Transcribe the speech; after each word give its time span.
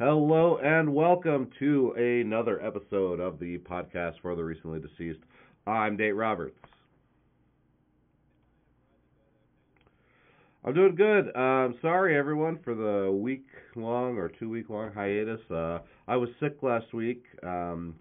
Hello 0.00 0.58
and 0.58 0.92
welcome 0.92 1.48
to 1.60 1.92
another 1.92 2.60
episode 2.60 3.20
of 3.20 3.38
the 3.38 3.58
podcast 3.58 4.14
for 4.22 4.34
the 4.34 4.42
recently 4.42 4.80
deceased. 4.80 5.20
I'm 5.68 5.96
Nate 5.96 6.16
Roberts. 6.16 6.58
I'm 10.64 10.74
doing 10.74 10.96
good. 10.96 11.28
Um, 11.36 11.76
sorry 11.80 12.18
everyone 12.18 12.58
for 12.64 12.74
the 12.74 13.12
week 13.12 13.46
long 13.76 14.18
or 14.18 14.28
two 14.28 14.50
week 14.50 14.68
long 14.68 14.92
hiatus. 14.92 15.38
Uh, 15.48 15.78
I 16.08 16.16
was 16.16 16.28
sick 16.40 16.56
last 16.62 16.92
week. 16.92 17.22
Um, 17.44 17.94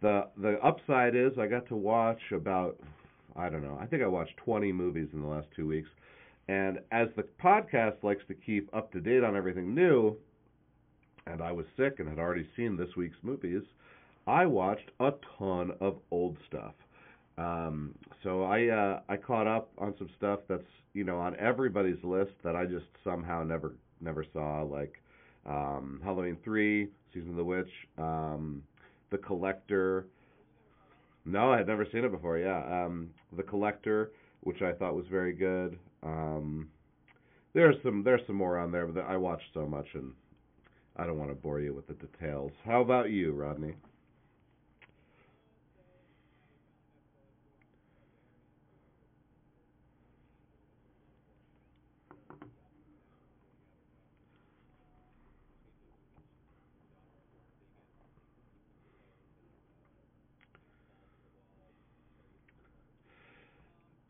the 0.00 0.28
the 0.38 0.58
upside 0.64 1.14
is 1.14 1.32
I 1.38 1.46
got 1.46 1.68
to 1.68 1.76
watch 1.76 2.22
about 2.34 2.80
I 3.36 3.50
don't 3.50 3.62
know. 3.62 3.76
I 3.78 3.84
think 3.84 4.02
I 4.02 4.06
watched 4.06 4.38
20 4.38 4.72
movies 4.72 5.08
in 5.12 5.20
the 5.20 5.28
last 5.28 5.48
two 5.54 5.66
weeks. 5.66 5.90
And 6.48 6.78
as 6.90 7.08
the 7.16 7.24
podcast 7.38 8.02
likes 8.02 8.22
to 8.28 8.34
keep 8.34 8.74
up 8.74 8.90
to 8.92 9.00
date 9.02 9.22
on 9.22 9.36
everything 9.36 9.74
new, 9.74 10.16
and 11.26 11.42
I 11.42 11.52
was 11.52 11.66
sick 11.76 12.00
and 12.00 12.08
had 12.08 12.18
already 12.18 12.48
seen 12.56 12.76
this 12.76 12.96
week's 12.96 13.16
movies, 13.22 13.62
I 14.26 14.46
watched 14.46 14.90
a 15.00 15.12
ton 15.38 15.72
of 15.80 15.98
old 16.10 16.36
stuff. 16.46 16.74
Um, 17.36 17.94
so 18.22 18.44
I 18.44 18.68
uh, 18.68 19.00
I 19.08 19.16
caught 19.16 19.46
up 19.46 19.70
on 19.78 19.94
some 19.98 20.08
stuff 20.16 20.40
that's 20.48 20.62
you 20.92 21.04
know 21.04 21.18
on 21.18 21.36
everybody's 21.36 22.02
list 22.04 22.32
that 22.44 22.54
I 22.54 22.64
just 22.64 22.86
somehow 23.02 23.42
never 23.42 23.74
never 24.00 24.24
saw, 24.32 24.62
like 24.62 25.02
um, 25.46 26.00
Halloween 26.04 26.36
three, 26.44 26.88
Season 27.12 27.30
of 27.30 27.36
the 27.36 27.44
Witch, 27.44 27.70
um, 27.98 28.62
The 29.10 29.18
Collector. 29.18 30.06
No, 31.24 31.52
I 31.52 31.58
had 31.58 31.66
never 31.66 31.86
seen 31.90 32.04
it 32.04 32.12
before. 32.12 32.38
Yeah, 32.38 32.84
um, 32.84 33.10
The 33.36 33.42
Collector, 33.42 34.12
which 34.42 34.62
I 34.62 34.72
thought 34.72 34.94
was 34.94 35.06
very 35.10 35.32
good. 35.32 35.78
Um, 36.02 36.68
there's 37.52 37.76
some 37.82 38.04
there's 38.04 38.20
some 38.26 38.36
more 38.36 38.58
on 38.58 38.70
there, 38.70 38.86
but 38.86 39.04
I 39.06 39.16
watched 39.16 39.48
so 39.54 39.66
much 39.66 39.86
and 39.94 40.12
I 40.96 41.06
don't 41.06 41.18
want 41.18 41.30
to 41.30 41.34
bore 41.34 41.60
you 41.60 41.74
with 41.74 41.88
the 41.88 41.94
details. 41.94 42.52
How 42.64 42.80
about 42.80 43.10
you, 43.10 43.32
Rodney? 43.32 43.74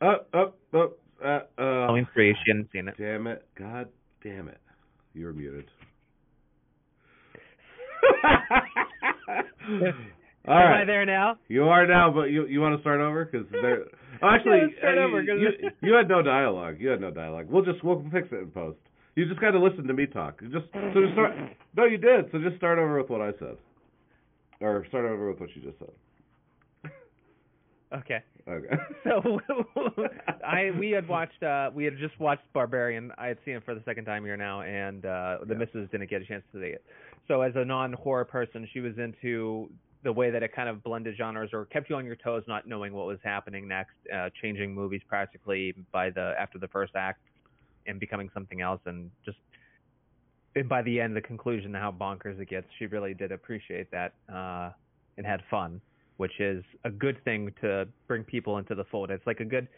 Up, 0.05 0.29
up, 0.35 0.59
up. 0.75 0.99
Uh, 1.25 1.27
uh, 1.27 1.41
Halloween 1.57 2.07
hadn't 2.47 2.69
seen 2.73 2.89
it. 2.89 2.95
Damn 2.99 3.27
it! 3.27 3.47
God 3.59 3.89
damn 4.23 4.49
it! 4.49 4.61
You're 5.15 5.33
muted. 5.33 5.71
All 10.47 10.55
Am 10.59 10.63
right. 10.71 10.83
I 10.83 10.85
there 10.85 11.07
now? 11.07 11.39
You 11.49 11.65
are 11.65 11.87
now, 11.87 12.11
but 12.13 12.25
you 12.25 12.47
you 12.47 12.61
want 12.61 12.77
to 12.77 12.81
start 12.83 13.01
over 13.01 13.25
because 13.25 13.47
there. 13.53 13.85
Oh, 14.23 14.29
actually, 14.29 14.75
start 14.79 14.99
uh, 14.99 15.03
over, 15.03 15.23
you, 15.23 15.49
you 15.81 15.95
had 15.95 16.09
no 16.09 16.23
dialogue. 16.23 16.77
You 16.79 16.89
had 16.91 17.01
no 17.01 17.11
dialogue. 17.11 17.47
We'll 17.49 17.65
just 17.65 17.83
we'll 17.83 18.05
fix 18.13 18.29
it 18.31 18.37
in 18.41 18.49
post. 18.51 18.79
You 19.17 19.27
just 19.27 19.41
got 19.41 19.53
to 19.53 19.59
listen 19.61 19.87
to 19.87 19.95
me 19.95 20.07
talk. 20.07 20.41
You 20.43 20.49
just 20.49 20.67
so 20.73 21.01
just 21.01 21.13
start. 21.15 21.33
No, 21.77 21.85
you 21.85 21.97
did. 21.97 22.27
So 22.33 22.39
just 22.39 22.57
start 22.57 22.79
over 22.79 23.01
with 23.01 23.09
what 23.11 23.21
I 23.23 23.31
said, 23.39 23.57
or 24.61 24.85
start 24.89 25.07
over 25.07 25.31
with 25.31 25.41
what 25.41 25.49
you 25.57 25.63
just 25.63 25.79
said. 25.79 25.91
Okay. 27.95 28.25
Okay. 28.49 28.75
So 29.05 29.39
I 30.45 30.71
we 30.77 30.91
had 30.91 31.07
watched 31.09 31.41
uh 31.45 31.71
we 31.73 31.85
had 31.85 31.95
just 31.99 32.19
watched 32.19 32.43
Barbarian. 32.53 33.13
I 33.17 33.29
had 33.29 33.39
seen 33.45 33.55
it 33.55 33.65
for 33.65 33.75
the 33.75 33.83
second 33.85 34.05
time 34.05 34.25
here 34.25 34.37
now, 34.37 34.63
and 34.63 35.05
uh 35.07 35.39
the 35.47 35.55
Yeah. 35.55 35.59
missus 35.59 35.89
didn't 35.93 36.11
get 36.11 36.21
a 36.21 36.25
chance 36.25 36.43
to 36.53 36.61
see 36.61 36.67
it. 36.67 36.85
So 37.29 37.43
as 37.43 37.53
a 37.57 37.65
non 37.65 37.93
horror 37.93 38.25
person, 38.25 38.69
she 38.73 38.81
was 38.81 38.99
into 38.99 39.71
the 40.03 40.13
way 40.13 40.31
that 40.31 40.43
it 40.43 40.55
kind 40.55 40.69
of 40.69 40.83
blended 40.83 41.17
genres 41.17 41.51
or 41.53 41.65
kept 41.67 41.89
you 41.89 41.97
on 41.97 42.05
your 42.05 42.17
toes, 42.17 42.43
not 42.47 42.69
knowing 42.69 42.93
what 42.93 43.07
was 43.07 43.19
happening 43.23 43.67
next, 43.67 43.95
uh 44.15 44.29
changing 44.43 44.75
movies 44.75 45.01
practically 45.09 45.75
by 45.93 46.11
the 46.11 46.35
after 46.39 46.59
the 46.59 46.69
first 46.69 46.93
act 46.95 47.21
and 47.87 48.01
becoming 48.01 48.31
something 48.33 48.61
else 48.61 48.81
and 48.87 49.11
just 49.25 49.39
and 50.57 50.69
by 50.69 50.83
the 50.83 51.01
end 51.01 51.17
the 51.17 51.21
conclusion 51.21 51.73
how 51.75 51.91
bonkers 51.91 52.39
it 52.39 52.49
gets, 52.49 52.67
she 52.79 52.87
really 52.87 53.15
did 53.15 53.33
appreciate 53.33 53.91
that 53.91 54.13
uh 54.33 54.71
and 55.17 55.27
had 55.27 55.41
fun 55.51 55.81
which 56.17 56.39
is 56.41 56.63
a 56.85 56.91
good 56.91 57.23
thing 57.25 57.53
to 57.61 57.87
bring 58.07 58.25
people 58.25 58.59
into 58.59 58.75
the 58.75 58.85
fold. 58.85 59.11
It's 59.11 59.27
like 59.27 59.41
a 59.41 59.45
good. 59.45 59.69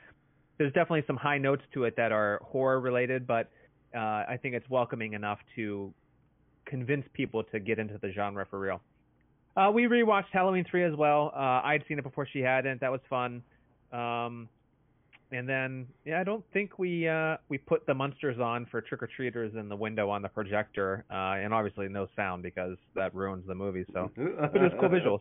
There's 0.58 0.72
definitely 0.72 1.04
some 1.06 1.16
high 1.16 1.38
notes 1.38 1.62
to 1.74 1.84
it 1.84 1.94
that 1.96 2.12
are 2.12 2.40
horror 2.42 2.80
related, 2.80 3.26
but 3.26 3.50
uh, 3.94 4.24
I 4.28 4.38
think 4.40 4.54
it's 4.54 4.68
welcoming 4.68 5.12
enough 5.12 5.38
to 5.56 5.92
convince 6.66 7.06
people 7.12 7.42
to 7.44 7.60
get 7.60 7.78
into 7.78 7.98
the 7.98 8.12
genre 8.12 8.46
for 8.48 8.58
real. 8.58 8.80
Uh, 9.56 9.70
we 9.72 9.84
rewatched 9.84 10.30
Halloween 10.32 10.64
three 10.70 10.84
as 10.84 10.94
well. 10.94 11.32
Uh, 11.34 11.62
I'd 11.64 11.82
seen 11.88 11.98
it 11.98 12.02
before 12.02 12.26
she 12.30 12.40
hadn't. 12.40 12.80
That 12.80 12.92
was 12.92 13.00
fun. 13.08 13.42
Um, 13.92 14.48
and 15.32 15.48
then 15.48 15.86
yeah, 16.04 16.20
I 16.20 16.24
don't 16.24 16.44
think 16.52 16.78
we 16.78 17.08
uh, 17.08 17.36
we 17.48 17.58
put 17.58 17.84
the 17.86 17.94
monsters 17.94 18.38
on 18.38 18.66
for 18.70 18.80
trick 18.80 19.02
or 19.02 19.08
treaters 19.08 19.52
in 19.58 19.68
the 19.68 19.74
window 19.74 20.08
on 20.08 20.22
the 20.22 20.28
projector, 20.28 21.04
uh, 21.10 21.42
and 21.42 21.52
obviously 21.52 21.88
no 21.88 22.06
sound 22.14 22.42
because 22.42 22.76
that 22.94 23.14
ruins 23.14 23.44
the 23.46 23.54
movie. 23.54 23.84
So, 23.92 24.10
but 24.16 24.62
it's 24.62 24.74
cool 24.78 24.88
visuals. 24.88 25.20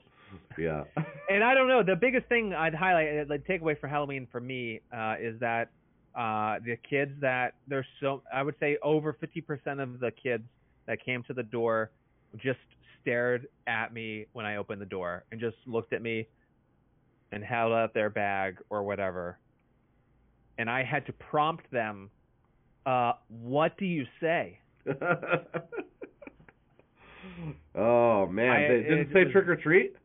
Yeah. 0.58 0.84
And 1.28 1.44
I 1.44 1.56
don't 1.56 1.68
know. 1.68 1.82
The 1.82 1.96
biggest 1.96 2.28
thing 2.28 2.54
I'd 2.54 2.76
highlight, 2.76 3.08
uh, 3.08 3.24
the 3.28 3.40
takeaway 3.40 3.80
for 3.80 3.88
Halloween 3.88 4.28
for 4.32 4.40
me, 4.40 4.80
uh, 4.96 5.16
is 5.20 5.40
that 5.40 5.72
uh, 6.16 6.60
the 6.64 6.78
kids 6.88 7.14
that 7.22 7.56
there's 7.68 7.88
so 8.00 8.22
I 8.32 8.44
would 8.44 8.54
say 8.60 8.78
over 8.84 9.14
50% 9.14 9.82
of 9.82 10.00
the 10.00 10.12
kids 10.12 10.44
that 10.88 11.04
came 11.04 11.24
to 11.24 11.34
the 11.34 11.44
door 11.44 11.92
just 12.38 12.60
stared 13.02 13.48
at 13.68 13.94
me 13.94 14.26
when 14.34 14.46
I 14.46 14.56
opened 14.58 14.82
the 14.82 14.86
door 14.86 15.24
and 15.32 15.40
just 15.40 15.56
looked 15.66 15.94
at 15.94 16.02
me 16.02 16.28
and 17.32 17.44
held 17.44 17.72
out 17.74 17.94
their 17.94 18.10
bag 18.10 18.58
or 18.70 18.84
whatever. 18.84 19.38
And 20.58 20.70
I 20.70 20.84
had 20.84 21.06
to 21.08 21.14
prompt 21.14 21.70
them, 21.72 22.10
uh, 22.86 23.14
"What 23.28 23.78
do 23.78 23.86
you 23.86 24.06
say?" 24.22 24.60
oh 27.76 28.28
man, 28.28 28.50
I- 28.52 28.68
they 28.68 28.84
didn't 28.84 29.00
it 29.00 29.08
say 29.14 29.24
was- 29.26 29.32
trick 29.34 29.48
or 29.48 29.56
treat. 29.56 29.96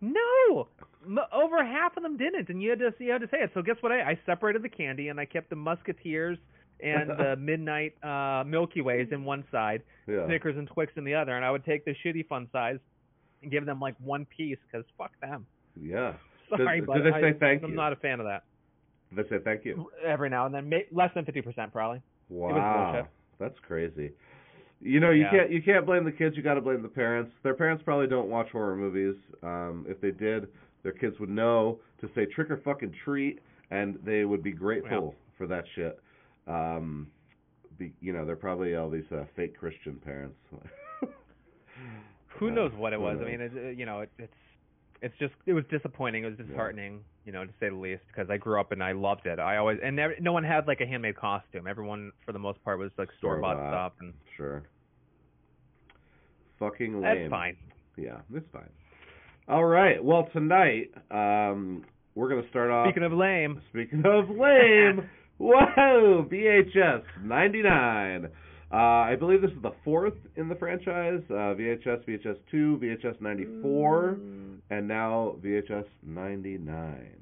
No, 0.00 0.68
M- 1.04 1.18
over 1.32 1.64
half 1.64 1.96
of 1.96 2.04
them 2.04 2.16
didn't, 2.16 2.48
and 2.50 2.62
you 2.62 2.70
had 2.70 2.78
to 2.78 2.92
you 3.00 3.10
had 3.10 3.20
to 3.22 3.28
say 3.28 3.38
it. 3.40 3.50
So 3.54 3.62
guess 3.62 3.76
what? 3.80 3.90
I, 3.90 4.10
I 4.10 4.18
separated 4.26 4.62
the 4.62 4.68
candy 4.68 5.08
and 5.08 5.18
I 5.18 5.24
kept 5.24 5.50
the 5.50 5.56
Musketeers 5.56 6.38
and 6.82 7.10
the 7.10 7.36
Midnight 7.38 7.94
uh, 8.04 8.44
Milky 8.46 8.80
Ways 8.80 9.08
in 9.10 9.24
one 9.24 9.44
side, 9.50 9.82
Yeah. 10.06 10.26
Snickers 10.26 10.56
and 10.56 10.68
Twix 10.68 10.92
in 10.96 11.04
the 11.04 11.14
other, 11.14 11.36
and 11.36 11.44
I 11.44 11.50
would 11.50 11.64
take 11.64 11.84
the 11.84 11.94
shitty 12.04 12.26
fun 12.28 12.48
size 12.52 12.78
and 13.42 13.50
give 13.50 13.66
them 13.66 13.80
like 13.80 13.94
one 14.02 14.26
piece 14.26 14.58
because 14.70 14.84
fuck 14.96 15.12
them. 15.20 15.46
Yeah. 15.80 16.14
Sorry, 16.56 16.80
but 16.80 17.02
they 17.04 17.10
I, 17.10 17.20
say 17.20 17.38
thank 17.38 17.62
I'm 17.62 17.70
you? 17.70 17.76
not 17.76 17.92
a 17.92 17.96
fan 17.96 18.20
of 18.20 18.26
that. 18.26 18.44
They 19.14 19.22
say 19.28 19.38
thank 19.42 19.64
you. 19.64 19.90
Every 20.04 20.28
now 20.30 20.46
and 20.46 20.54
then, 20.54 20.70
less 20.92 21.10
than 21.14 21.24
fifty 21.24 21.40
percent 21.42 21.72
probably. 21.72 22.02
Wow, 22.28 23.06
that's 23.38 23.58
crazy. 23.66 24.12
You 24.80 25.00
know, 25.00 25.10
you 25.10 25.22
Yeah. 25.22 25.30
can't 25.30 25.50
you 25.50 25.62
can't 25.62 25.86
blame 25.86 26.04
the 26.04 26.12
kids. 26.12 26.36
You 26.36 26.42
got 26.42 26.54
to 26.54 26.60
blame 26.60 26.82
the 26.82 26.88
parents. 26.88 27.32
Their 27.42 27.54
parents 27.54 27.82
probably 27.84 28.06
don't 28.06 28.28
watch 28.28 28.48
horror 28.50 28.76
movies. 28.76 29.14
Um, 29.42 29.86
if 29.88 30.00
they 30.00 30.10
did, 30.10 30.48
their 30.82 30.92
kids 30.92 31.18
would 31.20 31.30
know 31.30 31.80
to 32.00 32.08
say 32.14 32.26
trick 32.26 32.50
or 32.50 32.58
fucking 32.58 32.94
treat, 33.04 33.40
and 33.70 33.98
they 34.04 34.24
would 34.24 34.42
be 34.42 34.52
grateful 34.52 35.14
for 35.36 35.46
that 35.46 35.64
shit. 35.74 35.98
Um, 36.48 37.08
be, 37.78 37.92
you 38.00 38.12
know, 38.12 38.24
they're 38.24 38.34
probably 38.36 38.74
all 38.74 38.90
these 38.90 39.04
uh, 39.12 39.24
fake 39.36 39.56
Christian 39.58 39.96
parents. 40.04 40.36
Who 42.38 42.48
Uh, 42.48 42.52
knows 42.54 42.72
what 42.76 42.92
it 42.92 43.00
was? 43.00 43.18
I 43.20 43.24
mean, 43.24 43.40
it, 43.40 43.54
it- 43.56 43.78
you 43.78 43.86
know, 43.86 44.00
it, 44.00 44.10
it's 44.18 44.32
it's 45.00 45.14
just 45.20 45.34
it 45.46 45.52
was 45.52 45.64
disappointing. 45.70 46.24
It 46.24 46.36
was 46.36 46.46
disheartening, 46.48 47.00
you 47.24 47.30
know, 47.30 47.44
to 47.44 47.52
say 47.60 47.68
the 47.68 47.76
least, 47.76 48.02
because 48.08 48.28
I 48.30 48.36
grew 48.36 48.58
up 48.60 48.72
and 48.72 48.82
I 48.82 48.90
loved 48.92 49.26
it. 49.26 49.38
I 49.38 49.58
always 49.58 49.78
and 49.84 49.94
never, 49.94 50.14
no 50.20 50.32
one 50.32 50.42
had 50.42 50.66
like 50.66 50.80
a 50.80 50.86
handmade 50.86 51.14
costume. 51.16 51.68
Everyone, 51.68 52.10
for 52.26 52.32
the 52.32 52.38
most 52.40 52.62
part, 52.64 52.80
was 52.80 52.90
like 52.98 53.08
store 53.18 53.36
bought 53.40 53.54
Store-bought. 53.58 53.70
stuff, 53.70 53.92
and 54.00 54.14
Sure. 54.36 54.64
Fucking 56.58 56.94
lame. 57.00 57.02
that's 57.02 57.30
fine. 57.30 57.56
Yeah, 57.96 58.18
that's 58.30 58.44
fine. 58.52 58.70
All 59.46 59.64
right. 59.64 60.02
Well, 60.02 60.28
tonight 60.32 60.90
um, 61.12 61.84
we're 62.16 62.28
gonna 62.28 62.48
start 62.50 62.70
off. 62.70 62.86
Speaking 62.88 63.04
of 63.04 63.12
lame, 63.12 63.62
Speaking 63.70 64.02
of 64.04 64.28
lame, 64.30 65.08
whoa, 65.38 66.26
VHS 66.30 67.02
99. 67.22 68.28
Uh, 68.70 68.74
I 68.76 69.16
believe 69.16 69.40
this 69.40 69.50
is 69.52 69.62
the 69.62 69.72
fourth 69.84 70.14
in 70.36 70.48
the 70.48 70.54
franchise. 70.54 71.22
Uh, 71.30 71.54
VHS, 71.56 72.04
VHS 72.06 72.36
2, 72.50 72.78
VHS 72.82 73.20
94, 73.20 74.18
and 74.70 74.86
now 74.86 75.36
VHS 75.42 75.84
99. 76.04 77.14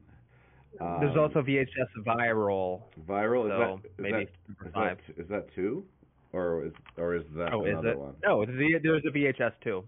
Um, 0.81 0.99
there's 1.01 1.17
also 1.17 1.41
VHS 1.43 1.67
viral. 2.07 2.83
viral. 3.09 3.47
Is 3.47 3.51
so 3.53 3.81
that 3.81 3.89
is 3.89 3.95
maybe 3.99 4.25
that, 4.25 4.29
number 4.49 4.67
is 4.67 4.73
that 5.17 5.23
is 5.23 5.29
that 5.31 5.47
two, 5.55 5.85
or 6.35 6.67
is 6.67 6.73
or 6.99 7.15
is 7.15 7.23
that 7.37 7.53
Oh, 7.55 7.65
is 7.65 7.71
another 7.73 7.91
it? 7.93 7.99
one? 7.99 8.15
No, 8.23 8.45
there's 8.45 9.03
a 9.07 9.11
VHS 9.11 9.53
too. 9.65 9.85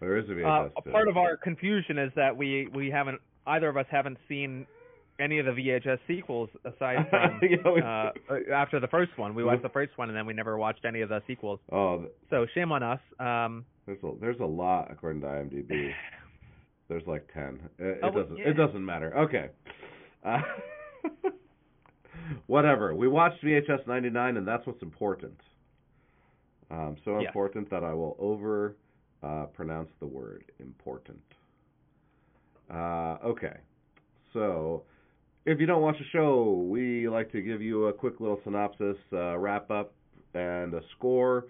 There 0.00 0.16
is 0.16 0.28
a 0.28 0.32
Uh, 0.32 0.34
VHS 0.34 0.72
a 0.76 0.82
too. 0.82 0.90
part 0.90 1.08
of 1.08 1.16
our 1.16 1.36
confusion 1.36 1.98
is 1.98 2.10
that 2.16 2.36
we 2.36 2.66
we 2.74 2.90
haven't 2.90 3.20
either 3.46 3.68
of 3.68 3.76
us 3.76 3.86
haven't 3.90 4.18
seen 4.28 4.66
any 5.20 5.38
of 5.38 5.46
the 5.46 5.52
VHS 5.52 5.98
sequels 6.06 6.48
aside 6.64 7.06
from 7.10 7.40
Yeah, 7.42 7.70
we- 7.70 7.82
uh, 7.82 8.52
after 8.54 8.78
the 8.80 8.86
first 8.88 9.16
one. 9.18 9.34
We 9.34 9.44
watched 9.44 9.62
the 9.62 9.68
first 9.68 9.96
one 9.96 10.08
and 10.08 10.16
then 10.16 10.26
we 10.26 10.32
never 10.32 10.56
watched 10.58 10.84
any 10.84 11.00
of 11.00 11.08
the 11.08 11.22
sequels. 11.26 11.60
oh, 11.72 12.06
So 12.30 12.46
shame 12.54 12.70
on 12.72 12.82
us. 12.82 13.00
Um, 13.18 13.64
there's 13.86 14.02
a 14.04 14.12
there's 14.20 14.40
a 14.40 14.44
lot 14.44 14.88
according 14.90 15.22
to 15.22 15.26
IMDb. 15.28 15.90
There's 16.88 17.06
like 17.06 17.28
ten. 17.34 17.58
It, 17.78 17.98
Oh, 18.02 18.10
doesn't 18.10 18.38
yeah. 18.38 18.48
it 18.48 18.54
doesn't 18.54 18.82
matter. 18.84 19.14
Okay. 19.18 19.50
Uh, 20.24 20.38
whatever. 22.46 22.94
We 22.94 23.08
watched 23.08 23.42
VHS 23.44 23.86
99, 23.86 24.36
and 24.38 24.46
that's 24.48 24.66
what's 24.66 24.82
important. 24.82 25.38
Um, 26.70 26.96
so 27.04 27.18
Yes. 27.18 27.28
important 27.28 27.70
that 27.70 27.84
I 27.84 27.92
will 27.94 28.16
over 28.18 28.76
uh, 29.22 29.46
pronounce 29.54 29.90
the 30.00 30.06
word 30.06 30.44
important. 30.60 31.20
Uh, 32.72 33.16
okay. 33.24 33.56
So, 34.32 34.82
if 35.48 35.58
you 35.58 35.66
don't 35.66 35.80
watch 35.80 35.96
the 35.98 36.04
show, 36.12 36.66
we 36.68 37.08
like 37.08 37.32
to 37.32 37.40
give 37.40 37.62
you 37.62 37.86
a 37.86 37.92
quick 37.92 38.20
little 38.20 38.38
synopsis, 38.44 38.96
uh, 39.12 39.38
wrap 39.38 39.70
up, 39.70 39.92
and 40.34 40.74
a 40.74 40.80
score 40.96 41.46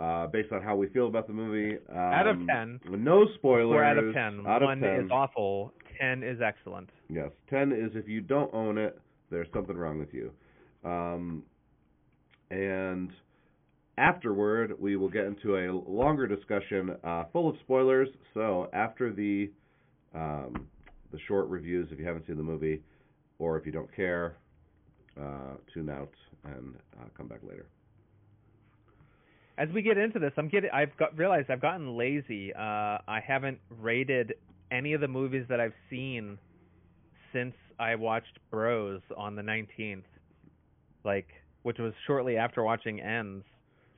uh, 0.00 0.26
based 0.28 0.50
on 0.52 0.62
how 0.62 0.74
we 0.74 0.88
feel 0.88 1.06
about 1.06 1.26
the 1.26 1.34
movie. 1.34 1.76
Um, 1.90 1.96
Out 1.96 2.26
of 2.26 2.38
10. 2.46 2.80
No 2.98 3.26
spoilers. 3.34 3.74
four 3.74 3.84
out 3.84 3.98
of 3.98 4.14
ten. 4.14 4.44
Out 4.46 4.62
of 4.62 4.68
one 4.68 4.80
10. 4.80 5.04
is 5.04 5.10
awful. 5.10 5.72
Ten 6.00 6.22
is 6.22 6.40
excellent. 6.40 6.88
Yes, 7.10 7.28
ten 7.50 7.72
is 7.72 7.90
if 7.94 8.08
you 8.08 8.22
don't 8.22 8.52
own 8.54 8.78
it, 8.78 8.98
there's 9.30 9.48
something 9.52 9.76
wrong 9.76 9.98
with 9.98 10.14
you. 10.14 10.32
Um, 10.82 11.42
and 12.50 13.10
afterward, 13.98 14.74
we 14.80 14.96
will 14.96 15.10
get 15.10 15.26
into 15.26 15.56
a 15.56 15.70
longer 15.70 16.26
discussion 16.26 16.96
uh, 17.04 17.24
full 17.32 17.50
of 17.50 17.56
spoilers. 17.60 18.08
So 18.32 18.70
after 18.72 19.12
the 19.12 19.50
um, 20.14 20.66
the 21.12 21.18
short 21.28 21.48
reviews, 21.48 21.88
if 21.92 21.98
you 21.98 22.06
haven't 22.06 22.26
seen 22.26 22.38
the 22.38 22.42
movie, 22.42 22.80
or 23.38 23.58
if 23.58 23.66
you 23.66 23.72
don't 23.72 23.94
care, 23.94 24.36
uh, 25.20 25.54
tune 25.72 25.90
out 25.90 26.12
and 26.44 26.74
uh, 26.98 27.04
come 27.16 27.28
back 27.28 27.40
later. 27.42 27.66
As 29.58 29.68
we 29.74 29.82
get 29.82 29.98
into 29.98 30.18
this, 30.18 30.32
I'm 30.36 30.48
getting. 30.48 30.70
I've 30.72 30.96
got 30.96 31.16
realized 31.16 31.50
I've 31.50 31.60
gotten 31.60 31.96
lazy. 31.96 32.52
Uh, 32.54 32.58
I 33.06 33.20
haven't 33.24 33.58
rated 33.80 34.34
any 34.70 34.94
of 34.94 35.00
the 35.00 35.08
movies 35.08 35.44
that 35.50 35.60
I've 35.60 35.74
seen 35.90 36.38
since 37.32 37.54
I 37.78 37.94
watched 37.94 38.38
Bros 38.50 39.00
on 39.16 39.36
the 39.36 39.42
19th, 39.42 40.04
like 41.04 41.28
which 41.62 41.78
was 41.78 41.92
shortly 42.06 42.36
after 42.36 42.62
watching 42.62 43.00
Ends. 43.00 43.44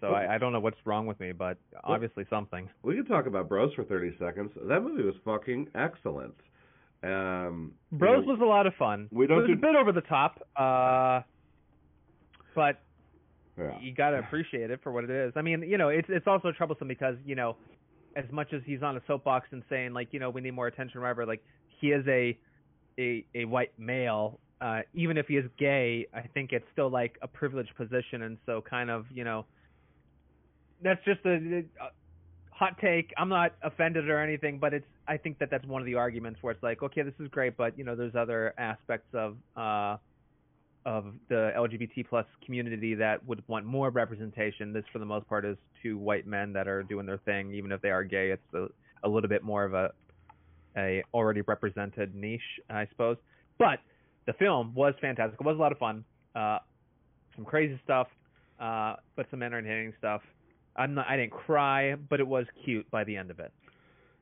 So 0.00 0.08
I, 0.08 0.34
I 0.34 0.38
don't 0.38 0.52
know 0.52 0.60
what's 0.60 0.76
wrong 0.84 1.06
with 1.06 1.18
me, 1.18 1.32
but 1.32 1.56
obviously 1.82 2.26
something. 2.28 2.68
We 2.82 2.94
can 2.94 3.06
talk 3.06 3.26
about 3.26 3.48
Bros 3.48 3.72
for 3.74 3.84
30 3.84 4.16
seconds. 4.18 4.50
That 4.68 4.82
movie 4.82 5.02
was 5.02 5.14
fucking 5.24 5.68
excellent. 5.74 6.34
Um, 7.04 7.72
you 7.92 7.98
know, 7.98 8.20
was 8.20 8.40
a 8.40 8.46
lot 8.46 8.66
of 8.66 8.74
fun. 8.76 9.08
we 9.12 9.26
don't 9.26 9.38
it 9.38 9.40
was 9.42 9.48
do- 9.48 9.52
a 9.54 9.56
bit 9.56 9.76
over 9.76 9.92
the 9.92 10.00
top, 10.00 10.40
uh, 10.56 11.20
but 12.54 12.80
yeah. 13.58 13.78
you 13.80 13.92
gotta 13.92 14.18
appreciate 14.18 14.70
it 14.70 14.80
for 14.82 14.90
what 14.90 15.04
it 15.04 15.10
is. 15.10 15.32
I 15.36 15.42
mean, 15.42 15.62
you 15.62 15.76
know, 15.76 15.90
it's 15.90 16.08
it's 16.08 16.26
also 16.26 16.50
troublesome 16.52 16.88
because 16.88 17.16
you 17.26 17.34
know, 17.34 17.56
as 18.16 18.24
much 18.32 18.54
as 18.54 18.62
he's 18.64 18.82
on 18.82 18.96
a 18.96 19.02
soapbox 19.06 19.48
and 19.50 19.62
saying 19.68 19.92
like, 19.92 20.08
you 20.12 20.20
know, 20.20 20.30
we 20.30 20.40
need 20.40 20.52
more 20.52 20.66
attention, 20.66 21.00
whatever. 21.00 21.26
Like, 21.26 21.44
he 21.80 21.88
is 21.88 22.06
a 22.08 22.38
a 22.98 23.24
a 23.34 23.44
white 23.44 23.72
male. 23.78 24.40
Uh, 24.60 24.80
even 24.94 25.18
if 25.18 25.26
he 25.26 25.36
is 25.36 25.44
gay, 25.58 26.06
I 26.14 26.22
think 26.22 26.52
it's 26.52 26.64
still 26.72 26.88
like 26.88 27.18
a 27.20 27.28
privileged 27.28 27.74
position, 27.76 28.22
and 28.22 28.38
so 28.46 28.62
kind 28.62 28.88
of, 28.88 29.04
you 29.12 29.24
know, 29.24 29.44
that's 30.82 31.04
just 31.04 31.20
a, 31.26 31.34
a 31.34 31.90
hot 32.54 32.78
take. 32.80 33.12
I'm 33.18 33.28
not 33.28 33.52
offended 33.62 34.08
or 34.08 34.20
anything, 34.20 34.58
but 34.58 34.72
it's 34.72 34.86
I 35.06 35.16
think 35.16 35.38
that 35.40 35.50
that's 35.50 35.66
one 35.66 35.82
of 35.82 35.86
the 35.86 35.96
arguments 35.96 36.38
where 36.42 36.52
it's 36.52 36.62
like, 36.62 36.82
okay, 36.82 37.02
this 37.02 37.14
is 37.18 37.28
great, 37.28 37.56
but 37.56 37.76
you 37.76 37.84
know, 37.84 37.96
there's 37.96 38.14
other 38.14 38.54
aspects 38.58 39.08
of 39.12 39.36
uh 39.56 39.96
of 40.86 41.06
the 41.30 41.50
LGBT 41.56 42.06
plus 42.08 42.26
community 42.44 42.94
that 42.94 43.26
would 43.26 43.42
want 43.48 43.64
more 43.64 43.88
representation. 43.88 44.72
This, 44.72 44.84
for 44.92 44.98
the 44.98 45.06
most 45.06 45.26
part, 45.26 45.44
is 45.46 45.56
two 45.82 45.96
white 45.96 46.26
men 46.26 46.52
that 46.52 46.68
are 46.68 46.82
doing 46.82 47.06
their 47.06 47.18
thing. 47.18 47.52
Even 47.54 47.72
if 47.72 47.80
they 47.80 47.88
are 47.88 48.04
gay, 48.04 48.30
it's 48.32 48.54
a, 48.54 48.66
a 49.02 49.08
little 49.08 49.28
bit 49.28 49.42
more 49.42 49.64
of 49.64 49.74
a 49.74 49.92
a 50.76 51.02
already 51.12 51.40
represented 51.42 52.14
niche, 52.14 52.40
I 52.68 52.86
suppose. 52.88 53.16
But 53.58 53.78
the 54.26 54.32
film 54.34 54.74
was 54.74 54.94
fantastic. 55.00 55.40
It 55.40 55.46
was 55.46 55.56
a 55.56 55.60
lot 55.60 55.72
of 55.72 55.78
fun. 55.78 56.04
Uh, 56.34 56.58
some 57.34 57.44
crazy 57.44 57.80
stuff, 57.84 58.08
uh, 58.60 58.96
but 59.16 59.26
some 59.30 59.42
entertaining 59.42 59.92
stuff. 59.98 60.22
I'm 60.76 60.94
not, 60.94 61.06
I 61.08 61.16
didn't 61.16 61.32
cry, 61.32 61.94
but 61.94 62.20
it 62.20 62.26
was 62.26 62.46
cute 62.64 62.90
by 62.90 63.04
the 63.04 63.16
end 63.16 63.30
of 63.30 63.40
it. 63.40 63.52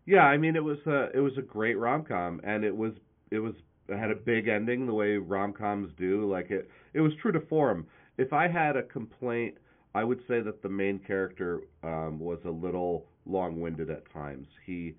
Yeah, 0.05 0.25
I 0.25 0.37
mean 0.37 0.57
it 0.57 0.65
was 0.65 0.79
a 0.87 1.11
it 1.15 1.21
was 1.21 1.33
a 1.39 1.43
great 1.43 1.79
rom 1.79 2.05
com, 2.05 2.41
and 2.45 2.65
it 2.65 2.77
was 2.77 2.93
it 3.31 3.39
was 3.39 3.55
it 3.89 3.99
had 3.99 4.11
a 4.11 4.17
big 4.17 4.49
ending 4.49 4.87
the 4.87 4.95
way 4.95 5.17
rom 5.17 5.53
coms 5.53 5.91
do. 5.97 6.29
Like 6.31 6.51
it 6.51 6.69
it 6.95 7.01
was 7.01 7.13
true 7.21 7.33
to 7.33 7.41
form. 7.41 7.87
If 8.19 8.33
I 8.33 8.49
had 8.49 8.77
a 8.77 8.83
complaint, 8.83 9.57
I 9.95 10.05
would 10.05 10.21
say 10.29 10.41
that 10.41 10.63
the 10.63 10.69
main 10.69 10.99
character 10.99 11.61
um, 11.83 12.19
was 12.19 12.39
a 12.45 12.51
little 12.51 13.07
long 13.27 13.61
winded 13.61 13.91
at 13.91 14.11
times. 14.13 14.47
He 14.67 14.95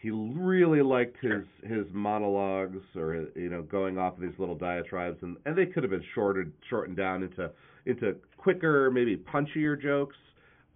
he 0.00 0.10
really 0.10 0.82
liked 0.82 1.16
his 1.20 1.44
his 1.62 1.84
monologues 1.92 2.82
or 2.96 3.26
you 3.36 3.50
know 3.50 3.62
going 3.62 3.98
off 3.98 4.14
of 4.14 4.20
these 4.20 4.38
little 4.38 4.54
diatribes, 4.56 5.18
and 5.22 5.36
and 5.44 5.56
they 5.56 5.66
could 5.66 5.82
have 5.82 5.90
been 5.90 6.04
shorted 6.14 6.52
shortened 6.68 6.96
down 6.96 7.22
into 7.22 7.50
into 7.84 8.16
quicker, 8.38 8.90
maybe 8.90 9.16
punchier 9.16 9.80
jokes. 9.80 10.16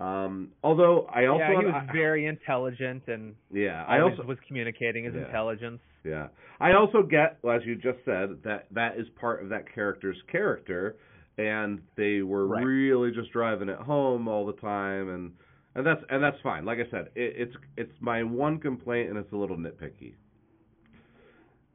Um, 0.01 0.51
although 0.65 1.07
I 1.15 1.27
also 1.27 1.39
yeah, 1.45 1.61
he 1.61 1.67
was 1.67 1.85
I- 1.89 1.93
very 1.93 2.27
intelligent 2.27 3.05
and 3.07 3.35
yeah 3.53 3.85
I 3.87 4.01
also 4.01 4.23
was 4.25 4.39
communicating 4.47 5.05
his 5.05 5.15
Yeah. 5.15 5.27
intelligence. 5.27 5.81
Yeah. 6.05 6.29
I 6.61 6.73
also 6.73 7.03
get, 7.03 7.39
well, 7.43 7.57
as 7.57 7.63
you 7.65 7.77
just 7.77 7.99
said, 8.05 8.43
that 8.45 8.67
that 8.73 8.99
is 8.99 9.07
part 9.21 9.43
of 9.43 9.49
that 9.51 9.73
character's 9.73 10.17
character, 10.31 10.97
and 11.39 11.81
they 11.97 12.23
were 12.23 12.47
Right. 12.47 12.65
really 12.65 13.11
just 13.13 13.31
driving 13.33 13.69
it 13.69 13.79
home 13.79 14.29
all 14.29 14.45
the 14.47 14.53
time, 14.55 15.09
and 15.09 15.33
and 15.77 15.87
that's 15.87 16.03
and 16.11 16.23
that's 16.23 16.37
fine. 16.43 16.65
Like 16.65 16.79
I 16.79 16.91
said, 16.91 17.09
it, 17.15 17.35
it's 17.37 17.57
it's 17.77 17.93
my 18.01 18.23
one 18.23 18.59
complaint, 18.59 19.09
and 19.11 19.19
it's 19.19 19.33
a 19.33 19.37
little 19.37 19.57
nitpicky. 19.57 20.15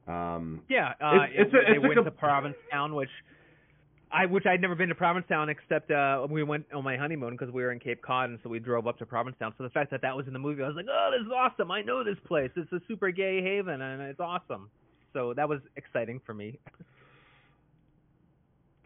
Um, 0.07 0.61
Yeah, 0.69 0.93
uh, 1.01 1.23
It's- 1.23 1.29
it's 1.35 1.53
a- 1.53 1.57
they 1.57 1.61
it's 1.73 1.77
a 1.77 1.81
went 1.81 1.95
com- 1.95 2.05
to 2.05 2.11
Provincetown, 2.11 2.95
which 2.95 3.09
I 4.11 4.25
which 4.25 4.45
I'd 4.45 4.61
never 4.61 4.75
been 4.75 4.89
to 4.89 4.95
Provincetown 4.95 5.49
except 5.49 5.91
uh 5.91 6.25
we 6.29 6.43
went 6.43 6.65
on 6.73 6.83
my 6.83 6.97
honeymoon 6.97 7.31
because 7.31 7.53
we 7.53 7.61
were 7.61 7.71
in 7.71 7.79
Cape 7.79 8.01
Cod, 8.01 8.29
and 8.29 8.39
so 8.43 8.49
we 8.49 8.59
drove 8.59 8.87
up 8.87 8.97
to 8.99 9.05
Provincetown. 9.05 9.53
So 9.57 9.63
the 9.63 9.69
fact 9.69 9.91
that 9.91 10.01
that 10.01 10.15
was 10.15 10.27
in 10.27 10.33
the 10.33 10.39
movie, 10.39 10.63
I 10.63 10.67
was 10.67 10.75
like, 10.75 10.87
oh, 10.89 11.11
this 11.11 11.25
is 11.25 11.31
awesome! 11.31 11.71
I 11.71 11.81
know 11.81 12.03
this 12.03 12.17
place. 12.25 12.49
It's 12.55 12.71
a 12.71 12.81
super 12.87 13.11
gay 13.11 13.41
haven, 13.41 13.81
and 13.81 14.01
it's 14.01 14.19
awesome. 14.19 14.69
So 15.13 15.33
that 15.35 15.47
was 15.47 15.59
exciting 15.75 16.21
for 16.25 16.33
me. 16.33 16.59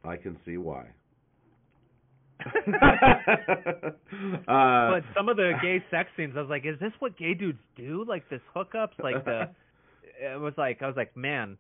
I 0.03 0.17
can 0.17 0.37
see 0.45 0.57
why. 0.57 0.87
uh, 2.45 2.51
but 4.47 4.51
uh, 4.51 4.99
some 5.15 5.29
of 5.29 5.37
the 5.37 5.53
gay 5.61 5.81
sex 5.89 6.09
scenes, 6.17 6.33
I 6.35 6.41
was 6.41 6.49
like, 6.49 6.65
is 6.65 6.77
this 6.79 6.91
what 6.99 7.17
gay 7.17 7.33
dudes 7.33 7.59
do? 7.77 8.03
Like 8.07 8.27
this 8.29 8.41
hookups, 8.55 8.99
like 9.01 9.23
the. 9.25 9.49
It 10.21 10.39
was 10.39 10.53
like 10.57 10.81
I 10.81 10.87
was 10.87 10.95
like, 10.95 11.17
man, 11.17 11.57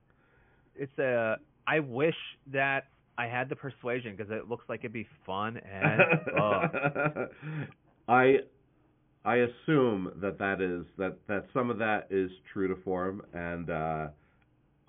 it's 0.75 0.97
a. 0.99 1.37
I 1.67 1.79
wish 1.79 2.15
that 2.53 2.85
I 3.17 3.27
had 3.27 3.47
the 3.49 3.55
persuasion 3.55 4.15
because 4.15 4.31
it 4.31 4.49
looks 4.49 4.65
like 4.69 4.79
it'd 4.81 4.93
be 4.93 5.07
fun 5.25 5.57
and. 5.57 6.01
I 8.07 8.37
I 9.25 9.35
assume 9.37 10.11
that 10.21 10.37
that 10.39 10.59
is 10.61 10.85
that 10.97 11.17
that 11.27 11.45
some 11.53 11.69
of 11.69 11.77
that 11.77 12.07
is 12.09 12.29
true 12.51 12.67
to 12.67 12.75
form 12.83 13.21
and 13.33 13.69
uh 13.69 14.07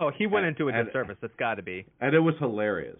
Oh, 0.00 0.10
he 0.10 0.26
went 0.26 0.44
And- 0.46 0.58
into 0.58 0.68
a 0.76 0.84
disservice. 0.84 1.16
It's 1.22 1.36
got 1.38 1.54
to 1.54 1.62
be. 1.62 1.86
and 2.00 2.14
it 2.14 2.18
was 2.20 2.34
hilarious. 2.40 2.98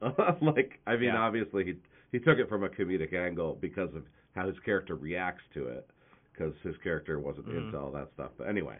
like 0.40 0.78
I 0.86 0.92
mean 0.96 1.04
Yeah. 1.14 1.18
obviously 1.18 1.64
he 1.64 1.74
he 2.12 2.18
took 2.20 2.38
it 2.38 2.48
from 2.48 2.62
a 2.62 2.68
comedic 2.68 3.12
angle 3.14 3.58
because 3.60 3.92
of 3.96 4.04
how 4.36 4.46
his 4.46 4.56
character 4.64 4.94
reacts 4.94 5.42
to 5.54 5.66
it 5.66 5.88
because 6.32 6.52
his 6.62 6.76
character 6.84 7.18
wasn't 7.18 7.48
Mhm. 7.48 7.66
into 7.66 7.78
all 7.78 7.90
that 7.92 8.08
stuff. 8.14 8.30
But 8.38 8.48
anyway. 8.48 8.76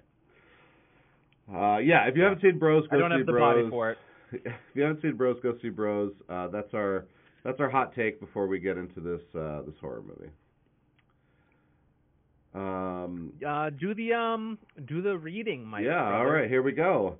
Uh 1.52 1.78
yeah, 1.78 2.06
if 2.06 2.16
you 2.16 2.22
haven't 2.22 2.42
seen 2.42 2.58
Bros, 2.58 2.86
go 2.88 2.96
I 2.96 3.00
don't 3.00 3.10
see 3.10 3.16
have 3.18 3.26
the 3.26 3.32
Bros. 3.32 3.54
body 3.56 3.70
for 3.70 3.90
it. 3.90 3.98
If 4.32 4.52
you 4.74 4.82
haven't 4.82 5.02
seen 5.02 5.16
Bros, 5.16 5.38
go 5.42 5.54
see 5.62 5.68
Bros. 5.68 6.12
Uh, 6.28 6.48
that's 6.48 6.72
our 6.74 7.06
that's 7.44 7.60
our 7.60 7.68
hot 7.70 7.94
take 7.94 8.20
before 8.20 8.46
we 8.46 8.58
get 8.58 8.76
into 8.76 9.00
this 9.00 9.20
uh, 9.38 9.62
this 9.62 9.74
horror 9.80 10.02
movie. 10.02 10.30
Um, 12.54 13.32
Uh, 13.46 13.70
do 13.70 13.94
the 13.94 14.12
um, 14.14 14.58
do 14.86 15.02
the 15.02 15.16
reading, 15.16 15.64
my 15.64 15.80
yeah, 15.80 16.04
all 16.04 16.10
brother, 16.24 16.30
right, 16.30 16.48
here 16.50 16.62
we 16.62 16.72
go. 16.72 17.16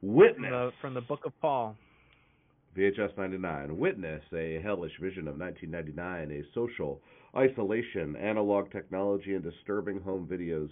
From 0.00 0.14
Witness, 0.14 0.50
the, 0.50 0.70
from 0.80 0.94
the 0.94 1.00
Book 1.02 1.26
of 1.26 1.32
Paul. 1.40 1.76
VHS 2.76 3.16
99. 3.18 3.76
Witness, 3.78 4.22
a 4.32 4.60
hellish 4.62 4.92
vision 5.00 5.28
of 5.28 5.38
1999, 5.38 6.30
a 6.40 6.54
social 6.54 7.00
isolation, 7.36 8.16
analog 8.16 8.70
technology, 8.70 9.34
and 9.34 9.42
disturbing 9.44 10.00
home 10.00 10.26
videos 10.30 10.70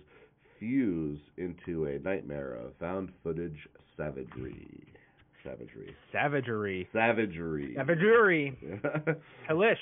fuse 0.59 1.21
into 1.37 1.87
a 1.87 1.99
nightmare 2.01 2.55
of 2.55 2.73
found 2.81 3.11
footage 3.23 3.69
savagery. 3.97 4.93
Savagery. 5.45 5.95
Savagery. 6.13 6.89
Savagery. 6.93 7.75
Savagery. 7.77 8.59
Hellish. 9.47 9.79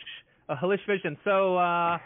A 0.49 0.55
hellish 0.57 0.81
vision. 0.87 1.17
So, 1.25 1.57
uh, 1.57 1.99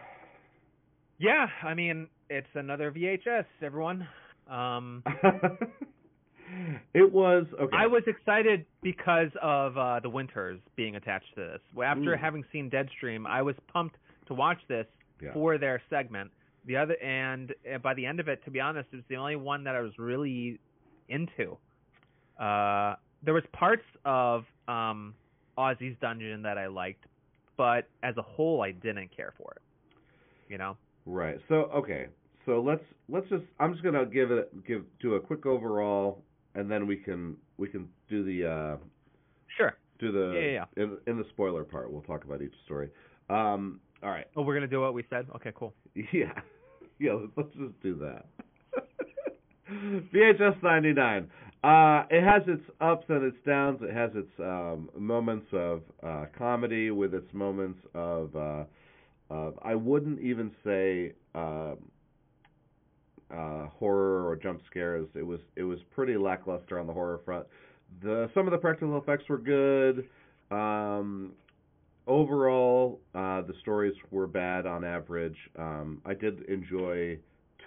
yeah, 1.18 1.46
I 1.62 1.74
mean, 1.74 2.08
it's 2.30 2.46
another 2.54 2.90
VHS, 2.90 3.44
everyone. 3.62 4.06
Um, 4.48 5.02
it 6.94 7.12
was 7.12 7.44
okay. 7.60 7.76
I 7.76 7.86
was 7.86 8.02
excited 8.06 8.64
because 8.82 9.28
of 9.42 9.76
uh, 9.76 10.00
the 10.00 10.08
Winters 10.08 10.58
being 10.76 10.96
attached 10.96 11.34
to 11.34 11.40
this. 11.42 11.60
Well, 11.74 11.86
After 11.88 12.16
Mm. 12.16 12.20
having 12.20 12.44
seen 12.52 12.70
Deadstream, 12.70 13.26
I 13.26 13.42
was 13.42 13.54
pumped 13.72 13.96
to 14.28 14.34
watch 14.34 14.58
this 14.68 14.86
Yeah. 15.20 15.32
for 15.34 15.58
their 15.58 15.82
segment. 15.90 16.30
The 16.66 16.76
other 16.76 16.96
and 17.02 17.52
by 17.82 17.94
the 17.94 18.06
end 18.06 18.20
of 18.20 18.28
it, 18.28 18.42
to 18.44 18.50
be 18.50 18.60
honest, 18.60 18.88
it 18.92 18.96
was 18.96 19.04
the 19.08 19.16
only 19.16 19.36
one 19.36 19.64
that 19.64 19.74
I 19.74 19.80
was 19.80 19.92
really 19.98 20.58
into. 21.08 21.56
Uh, 22.38 22.94
there 23.22 23.34
was 23.34 23.44
parts 23.52 23.84
of 24.04 24.44
um, 24.68 25.14
Ozzy's 25.58 25.96
Dungeon 26.00 26.42
that 26.42 26.58
I 26.58 26.66
liked, 26.66 27.04
but 27.56 27.88
as 28.02 28.16
a 28.16 28.22
whole, 28.22 28.62
I 28.62 28.72
didn't 28.72 29.14
care 29.14 29.34
for 29.36 29.52
it. 29.52 29.62
You 30.48 30.58
know. 30.58 30.76
Right. 31.06 31.38
So 31.48 31.70
okay. 31.74 32.06
So 32.46 32.60
let's 32.60 32.82
let's 33.08 33.28
just 33.28 33.44
I'm 33.58 33.72
just 33.72 33.84
gonna 33.84 34.06
give 34.06 34.30
it 34.30 34.66
give 34.66 34.84
do 35.00 35.14
a 35.14 35.20
quick 35.20 35.46
overall, 35.46 36.22
and 36.54 36.70
then 36.70 36.86
we 36.86 36.96
can 36.96 37.36
we 37.58 37.68
can 37.68 37.88
do 38.08 38.24
the 38.24 38.48
uh 38.50 38.76
Sure. 39.56 39.76
do 39.98 40.10
the 40.12 40.32
Yeah, 40.34 40.64
yeah, 40.76 40.82
in 40.82 40.96
in 41.06 41.18
the 41.18 41.24
spoiler 41.30 41.64
part. 41.64 41.92
We'll 41.92 42.02
talk 42.02 42.24
about 42.24 42.42
each 42.42 42.54
story. 42.64 42.88
Um. 43.28 43.80
All 44.02 44.10
right. 44.10 44.26
Oh, 44.36 44.42
we're 44.42 44.54
gonna 44.54 44.66
do 44.66 44.80
what 44.80 44.94
we 44.94 45.04
said. 45.10 45.26
Okay, 45.36 45.52
cool. 45.54 45.74
Yeah. 46.12 46.32
Yeah. 46.98 47.12
Let's, 47.14 47.32
let's 47.34 47.50
just 47.54 47.82
do 47.82 47.94
that. 47.94 48.26
VHS 50.12 50.62
99. 50.62 51.30
Uh, 51.62 52.04
it 52.10 52.24
has 52.24 52.42
its 52.46 52.62
ups 52.80 53.04
and 53.08 53.22
its 53.22 53.36
downs. 53.44 53.80
It 53.82 53.92
has 53.94 54.10
its 54.14 54.30
um, 54.38 54.88
moments 54.96 55.46
of 55.52 55.82
uh, 56.02 56.24
comedy 56.36 56.90
with 56.90 57.12
its 57.14 57.32
moments 57.34 57.78
of, 57.94 58.34
uh, 58.34 58.64
of 59.28 59.58
I 59.62 59.74
wouldn't 59.74 60.20
even 60.20 60.52
say 60.64 61.12
um, 61.34 61.76
uh, 63.30 63.66
horror 63.66 64.26
or 64.26 64.36
jump 64.36 64.62
scares. 64.70 65.06
It 65.14 65.22
was 65.24 65.40
it 65.56 65.62
was 65.62 65.78
pretty 65.94 66.16
lackluster 66.16 66.78
on 66.78 66.86
the 66.86 66.92
horror 66.92 67.20
front. 67.24 67.46
The 68.02 68.30
some 68.34 68.46
of 68.46 68.52
the 68.52 68.58
practical 68.58 68.98
effects 68.98 69.28
were 69.28 69.38
good. 69.38 70.08
Um, 70.50 71.32
overall, 72.06 73.00
uh, 73.14 73.42
the 73.42 73.54
stories 73.60 73.94
were 74.10 74.26
bad 74.26 74.66
on 74.66 74.84
average. 74.84 75.36
Um, 75.58 76.00
I 76.04 76.14
did 76.14 76.42
enjoy 76.48 77.18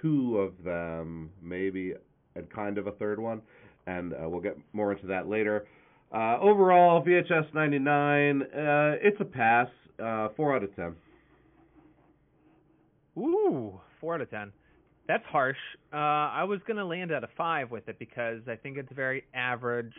two 0.01 0.37
of 0.37 0.51
them, 0.63 1.29
maybe, 1.41 1.93
and 2.35 2.49
kind 2.49 2.77
of 2.77 2.87
a 2.87 2.91
third 2.93 3.19
one, 3.19 3.41
and 3.87 4.13
uh, 4.13 4.29
we'll 4.29 4.41
get 4.41 4.57
more 4.73 4.91
into 4.91 5.07
that 5.07 5.27
later. 5.27 5.65
Uh, 6.13 6.37
overall, 6.39 7.03
VHS 7.03 7.53
99, 7.53 8.41
uh, 8.41 8.45
it's 9.01 9.19
a 9.19 9.25
pass, 9.25 9.67
uh, 10.03 10.29
4 10.35 10.55
out 10.55 10.63
of 10.63 10.75
10. 10.75 10.95
Ooh, 13.17 13.79
four 13.99 14.15
out 14.15 14.21
of 14.21 14.29
ten. 14.29 14.51
That's 15.07 15.23
harsh. 15.25 15.57
Uh, 15.91 15.97
I 15.97 16.43
was 16.45 16.59
gonna 16.67 16.85
land 16.85 17.11
at 17.11 17.23
a 17.23 17.29
five 17.37 17.69
with 17.71 17.87
it 17.89 17.99
because 17.99 18.41
I 18.47 18.55
think 18.55 18.77
it's 18.77 18.91
very 18.91 19.25
average, 19.33 19.93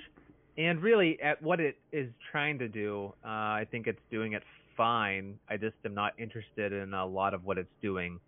and 0.59 0.83
really 0.83 1.21
at 1.21 1.41
what 1.43 1.61
it 1.61 1.77
is 1.93 2.09
trying 2.33 2.59
to 2.59 2.69
do, 2.69 3.13
uh, 3.25 3.29
I 3.29 3.67
think 3.71 3.87
it's 3.87 4.01
doing 4.11 4.33
it 4.33 4.43
fine. 4.77 5.39
I 5.49 5.57
just 5.57 5.77
am 5.85 5.95
not 5.95 6.19
interested 6.19 6.73
in 6.73 6.95
a 6.95 7.07
lot 7.07 7.35
of 7.35 7.45
what 7.45 7.59
it's 7.59 7.73
doing. 7.81 8.19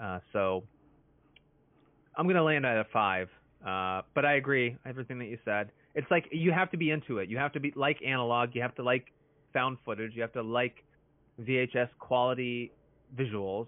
Uh, 0.00 0.18
so 0.32 0.64
I'm 2.16 2.26
gonna 2.26 2.42
land 2.42 2.66
at 2.66 2.76
a 2.76 2.84
five. 2.92 3.30
Uh, 3.66 4.02
but 4.14 4.24
I 4.24 4.34
agree 4.34 4.76
everything 4.86 5.18
that 5.18 5.26
you 5.26 5.38
said. 5.44 5.70
It's 5.94 6.10
like 6.10 6.26
you 6.32 6.52
have 6.52 6.70
to 6.70 6.76
be 6.76 6.90
into 6.90 7.18
it. 7.18 7.28
You 7.28 7.36
have 7.38 7.52
to 7.52 7.60
be 7.60 7.72
like 7.76 7.98
analog. 8.06 8.50
You 8.54 8.62
have 8.62 8.74
to 8.76 8.82
like 8.82 9.06
found 9.52 9.78
footage. 9.84 10.12
You 10.14 10.22
have 10.22 10.32
to 10.32 10.42
like 10.42 10.84
VHS 11.40 11.88
quality 11.98 12.72
visuals 13.18 13.66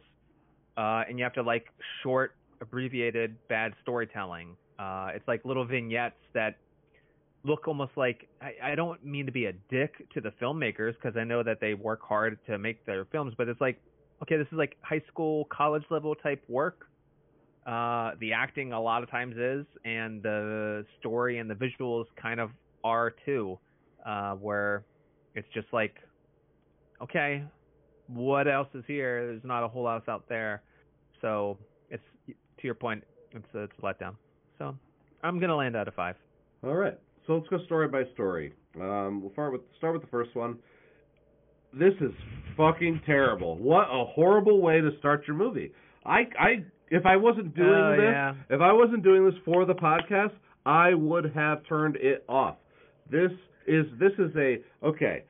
uh, 0.76 1.02
and 1.08 1.18
you 1.18 1.25
have 1.25 1.34
to 1.34 1.42
like 1.42 1.66
short, 2.02 2.34
abbreviated, 2.61 3.37
bad 3.49 3.72
storytelling. 3.82 4.56
Uh, 4.78 5.11
it's 5.14 5.26
like 5.28 5.44
little 5.44 5.64
vignettes 5.64 6.16
that 6.34 6.56
look 7.44 7.66
almost 7.68 7.92
like 7.96 8.28
I, 8.40 8.72
I 8.72 8.75
don't 8.75 9.04
mean 9.04 9.26
to 9.26 9.32
be 9.32 9.46
a 9.46 9.52
dick 9.70 10.08
to 10.14 10.20
the 10.20 10.32
filmmakers 10.40 10.94
because 10.94 11.16
I 11.16 11.25
know 11.25 11.42
that 11.42 11.61
they 11.61 11.75
work 11.75 12.00
hard 12.02 12.38
to 12.46 12.58
make 12.58 12.84
their 12.87 13.04
films, 13.06 13.34
but 13.37 13.49
it's 13.49 13.61
like 13.61 13.80
okay, 14.22 14.37
this 14.37 14.46
is 14.46 14.58
like 14.58 14.76
high 14.82 15.02
school, 15.08 15.46
college 15.46 15.82
level 15.90 16.14
type 16.14 16.42
work. 16.49 16.87
Uh, 17.66 18.12
the 18.19 18.33
acting 18.33 18.73
a 18.73 18.81
lot 18.81 19.02
of 19.02 19.11
times 19.11 19.37
is, 19.37 19.64
and 19.85 20.23
the 20.23 20.85
story 20.99 21.38
and 21.38 21.49
the 21.49 21.54
visuals 21.54 22.07
kind 22.21 22.40
of 22.40 22.50
are 22.83 23.14
too, 23.25 23.57
uh, 24.04 24.33
where 24.35 24.85
it's 25.35 25.47
just 25.54 25.69
like, 25.73 25.95
okay, 27.00 27.45
what 28.09 28.49
else 28.49 28.69
is 28.75 28.83
here? 28.87 29.26
There's 29.26 29.45
not 29.45 29.62
a 29.62 29.69
whole 29.69 29.85
lot 29.85 30.09
out 30.09 30.28
there. 30.28 30.62
So 31.21 31.57
it's 31.88 32.02
to 32.26 32.64
your 32.64 32.75
point, 32.75 33.04
it's 33.33 33.45
a, 33.54 33.62
it's 33.62 33.73
a 33.78 33.83
letdown. 33.83 34.16
So 34.59 34.76
I'm 35.23 35.38
gonna 35.38 35.57
land 35.57 35.76
out 35.76 35.88
of 35.88 35.95
five. 35.95 36.16
All 36.64 36.75
right. 36.75 36.99
So 37.26 37.35
let's 37.35 37.49
go 37.49 37.59
story 37.64 37.88
by 37.88 38.02
story. 38.14 38.52
Um, 38.81 39.21
we'll 39.23 39.33
start 39.33 39.52
with 39.52 39.62
start 39.78 39.92
with 39.95 40.02
the 40.02 40.09
first 40.09 40.35
one. 40.35 40.59
This 41.73 41.95
is 42.00 42.11
fucking 42.57 43.02
terrible. 43.07 43.57
What 43.57 43.85
a 43.85 44.04
horrible 44.04 44.61
way 44.61 44.81
to 44.81 44.90
start 44.99 45.25
your 45.26 45.37
movie. 45.37 45.73
I 46.04 46.23
I 46.38 46.64
if 46.92 47.04
I 47.06 47.16
wasn't 47.16 47.54
doing 47.56 47.68
Oh, 47.68 47.96
this, 47.96 48.11
yeah. 48.12 48.34
if 48.50 48.61
I 48.61 48.72
wasn't 48.72 49.02
doing 49.02 49.25
this 49.25 49.34
for 49.44 49.64
the 49.64 49.75
podcast, 49.75 50.32
I 50.66 50.94
would 50.94 51.32
have 51.34 51.66
turned 51.68 51.96
it 51.96 52.25
off. 52.28 52.56
This 53.11 53.32
is 53.66 53.87
this 53.99 54.12
is 54.18 54.30
a 54.37 54.58
okay. 54.84 55.25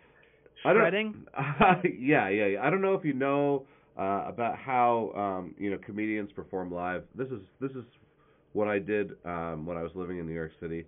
I 0.65 0.73
don't- 0.73 0.83
Shredding. 0.83 1.25
yeah, 1.99 2.29
yeah, 2.29 2.47
yeah. 2.47 2.63
I 2.63 2.71
don't 2.71 2.83
know 2.83 2.95
if 2.95 3.05
you 3.05 3.15
know 3.15 3.65
uh, 3.99 4.25
about 4.27 4.59
how 4.59 5.13
um, 5.17 5.55
you 5.59 5.71
know 5.71 5.79
comedians 5.85 6.31
perform 6.33 6.73
live. 6.73 7.05
This 7.15 7.29
is 7.29 7.41
this 7.61 7.71
is 7.73 7.85
what 8.53 8.69
I 8.69 8.79
did 8.79 9.13
um, 9.25 9.65
when 9.67 9.77
I 9.77 9.83
was 9.83 9.93
living 9.95 10.19
in 10.19 10.27
New 10.27 10.35
York 10.35 10.53
City. 10.61 10.85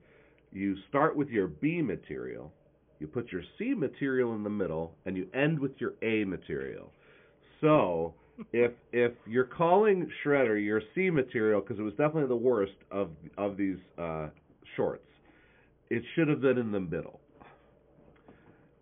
You 0.53 0.77
start 0.89 1.17
with 1.17 1.29
your 1.31 1.47
B 1.49 1.83
material, 1.83 2.53
you 3.01 3.07
put 3.09 3.33
your 3.33 3.43
C 3.59 3.75
material 3.75 4.35
in 4.35 4.43
the 4.45 4.51
middle, 4.51 4.95
and 5.07 5.17
you 5.17 5.27
end 5.35 5.59
with 5.59 5.73
your 5.79 5.95
A 6.03 6.25
material. 6.25 6.93
So 7.61 8.15
if 8.53 8.73
if 8.93 9.13
you're 9.27 9.45
calling 9.45 10.11
Shredder 10.25 10.63
your 10.63 10.81
C 10.95 11.11
material 11.11 11.61
because 11.61 11.79
it 11.79 11.83
was 11.83 11.95
definitely 11.95 12.27
the 12.29 12.37
worst 12.37 12.73
of 12.91 13.11
of 13.39 13.57
these 13.57 13.79
uh, 13.99 14.29
shorts, 14.77 15.09
it 15.91 16.03
should 16.15 16.29
have 16.29 16.41
been 16.41 16.59
in 16.59 16.73
the 16.73 16.81
middle. 16.81 17.21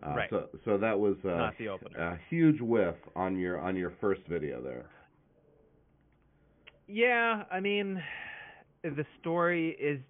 Uh, 0.05 0.15
Right. 0.17 0.31
So 0.31 0.49
so 0.65 0.79
that 0.79 0.99
was 0.99 1.17
uh, 1.25 1.29
Not 1.29 1.55
the 1.59 1.69
opener. 1.69 1.99
a 1.99 2.19
huge 2.29 2.61
whiff 2.61 2.97
on 3.15 3.39
your 3.39 3.61
on 3.61 3.77
your 3.77 3.93
first 4.01 4.23
video 4.29 4.61
there. 4.63 4.87
Yeah, 6.89 7.45
I 7.51 7.61
mean, 7.61 8.03
the 8.83 9.07
story 9.21 9.71
is 9.81 10.01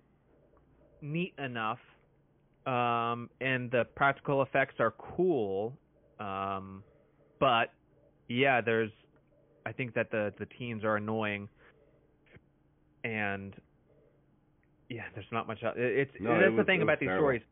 neat 1.01 1.35
enough, 1.39 1.79
um, 2.67 3.29
and 3.41 3.71
the 3.71 3.85
practical 3.95 4.43
effects 4.43 4.77
are 4.81 4.93
cool, 4.93 5.75
um, 6.19 6.83
but 7.39 7.73
yeah, 8.29 8.61
there's. 8.61 8.91
I 9.65 9.73
think 9.73 9.95
that 9.95 10.11
the 10.11 10.33
the 10.39 10.47
teens 10.47 10.85
are 10.85 10.97
annoying, 10.97 11.49
and 13.05 13.55
yeah, 14.89 15.05
there's 15.15 15.27
not 15.33 15.47
much. 15.47 15.63
el- 15.63 15.73
it- 15.73 15.79
It's 16.09 16.21
No, 16.21 16.33
it 16.35 16.41
that's 16.41 16.51
the 16.51 16.57
was- 16.57 16.67
thing 16.67 16.83
about 16.83 16.99
these 17.01 17.09
terrible. 17.09 17.25
stories. 17.25 17.43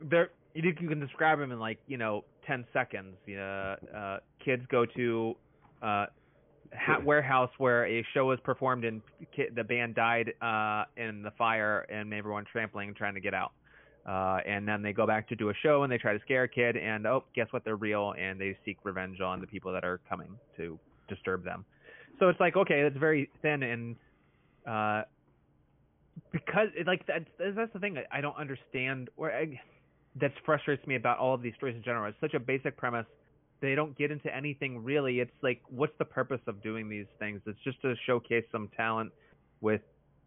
They're 0.00 0.30
you, 0.54 0.62
you 0.80 0.88
can 0.88 0.98
describe 1.00 1.38
them 1.38 1.52
in 1.52 1.58
like 1.60 1.78
you 1.86 1.96
know 1.96 2.24
ten 2.46 2.64
seconds. 2.72 3.16
You 3.26 3.36
know, 3.36 3.76
uh, 3.94 4.18
kids 4.44 4.64
go 4.66 4.84
to 4.86 5.36
uh, 5.82 6.06
ha- 6.74 6.98
warehouse 7.04 7.50
where 7.58 7.86
a 7.86 8.02
show 8.14 8.26
was 8.26 8.40
performed 8.40 8.84
and 8.84 9.00
ki- 9.32 9.48
the 9.54 9.62
band 9.64 9.94
died 9.94 10.32
uh, 10.42 10.84
in 10.96 11.22
the 11.22 11.30
fire 11.32 11.80
and 11.88 12.12
everyone 12.12 12.44
trampling 12.46 12.88
and 12.88 12.96
trying 12.96 13.14
to 13.14 13.20
get 13.20 13.34
out. 13.34 13.52
Uh, 14.06 14.40
and 14.46 14.66
then 14.66 14.80
they 14.82 14.92
go 14.94 15.06
back 15.06 15.28
to 15.28 15.36
do 15.36 15.50
a 15.50 15.54
show 15.62 15.82
and 15.82 15.92
they 15.92 15.98
try 15.98 16.14
to 16.14 16.18
scare 16.20 16.44
a 16.44 16.48
kid 16.48 16.76
and 16.76 17.06
oh, 17.06 17.22
guess 17.34 17.46
what? 17.52 17.64
They're 17.64 17.76
real 17.76 18.14
and 18.18 18.40
they 18.40 18.56
seek 18.64 18.78
revenge 18.82 19.20
on 19.20 19.40
the 19.40 19.46
people 19.46 19.72
that 19.74 19.84
are 19.84 20.00
coming 20.08 20.38
to 20.56 20.78
disturb 21.14 21.44
them. 21.44 21.64
So 22.18 22.28
it's 22.28 22.40
like 22.40 22.56
okay, 22.56 22.80
it's 22.80 22.96
very 22.96 23.30
thin 23.42 23.62
and 23.62 23.96
uh, 24.66 25.02
because 26.32 26.68
it, 26.76 26.86
like 26.86 27.06
that's 27.06 27.24
that's 27.56 27.72
the 27.72 27.78
thing 27.80 27.98
I- 27.98 28.18
I 28.18 28.20
don't 28.20 28.36
understand 28.36 29.10
or 29.16 29.32
I, 29.32 29.60
that 30.20 30.32
frustrates 30.44 30.86
me 30.86 30.96
about 30.96 31.18
all 31.18 31.34
of 31.34 31.42
these 31.42 31.54
stories 31.56 31.76
in 31.76 31.82
general. 31.82 32.08
It's 32.08 32.20
such 32.20 32.34
a 32.34 32.40
basic 32.40 32.76
premise 32.76 33.06
they 33.60 33.74
don't 33.74 33.96
get 33.96 34.10
into 34.10 34.34
anything 34.34 34.82
really. 34.82 35.20
It's 35.20 35.30
like, 35.42 35.60
what's 35.68 35.92
the 35.98 36.04
purpose 36.04 36.40
of 36.46 36.62
doing 36.62 36.88
these 36.88 37.06
things? 37.18 37.40
It's 37.46 37.58
just 37.62 37.80
to 37.82 37.94
showcase 38.06 38.44
some 38.50 38.68
talent 38.76 39.12
with 39.60 39.82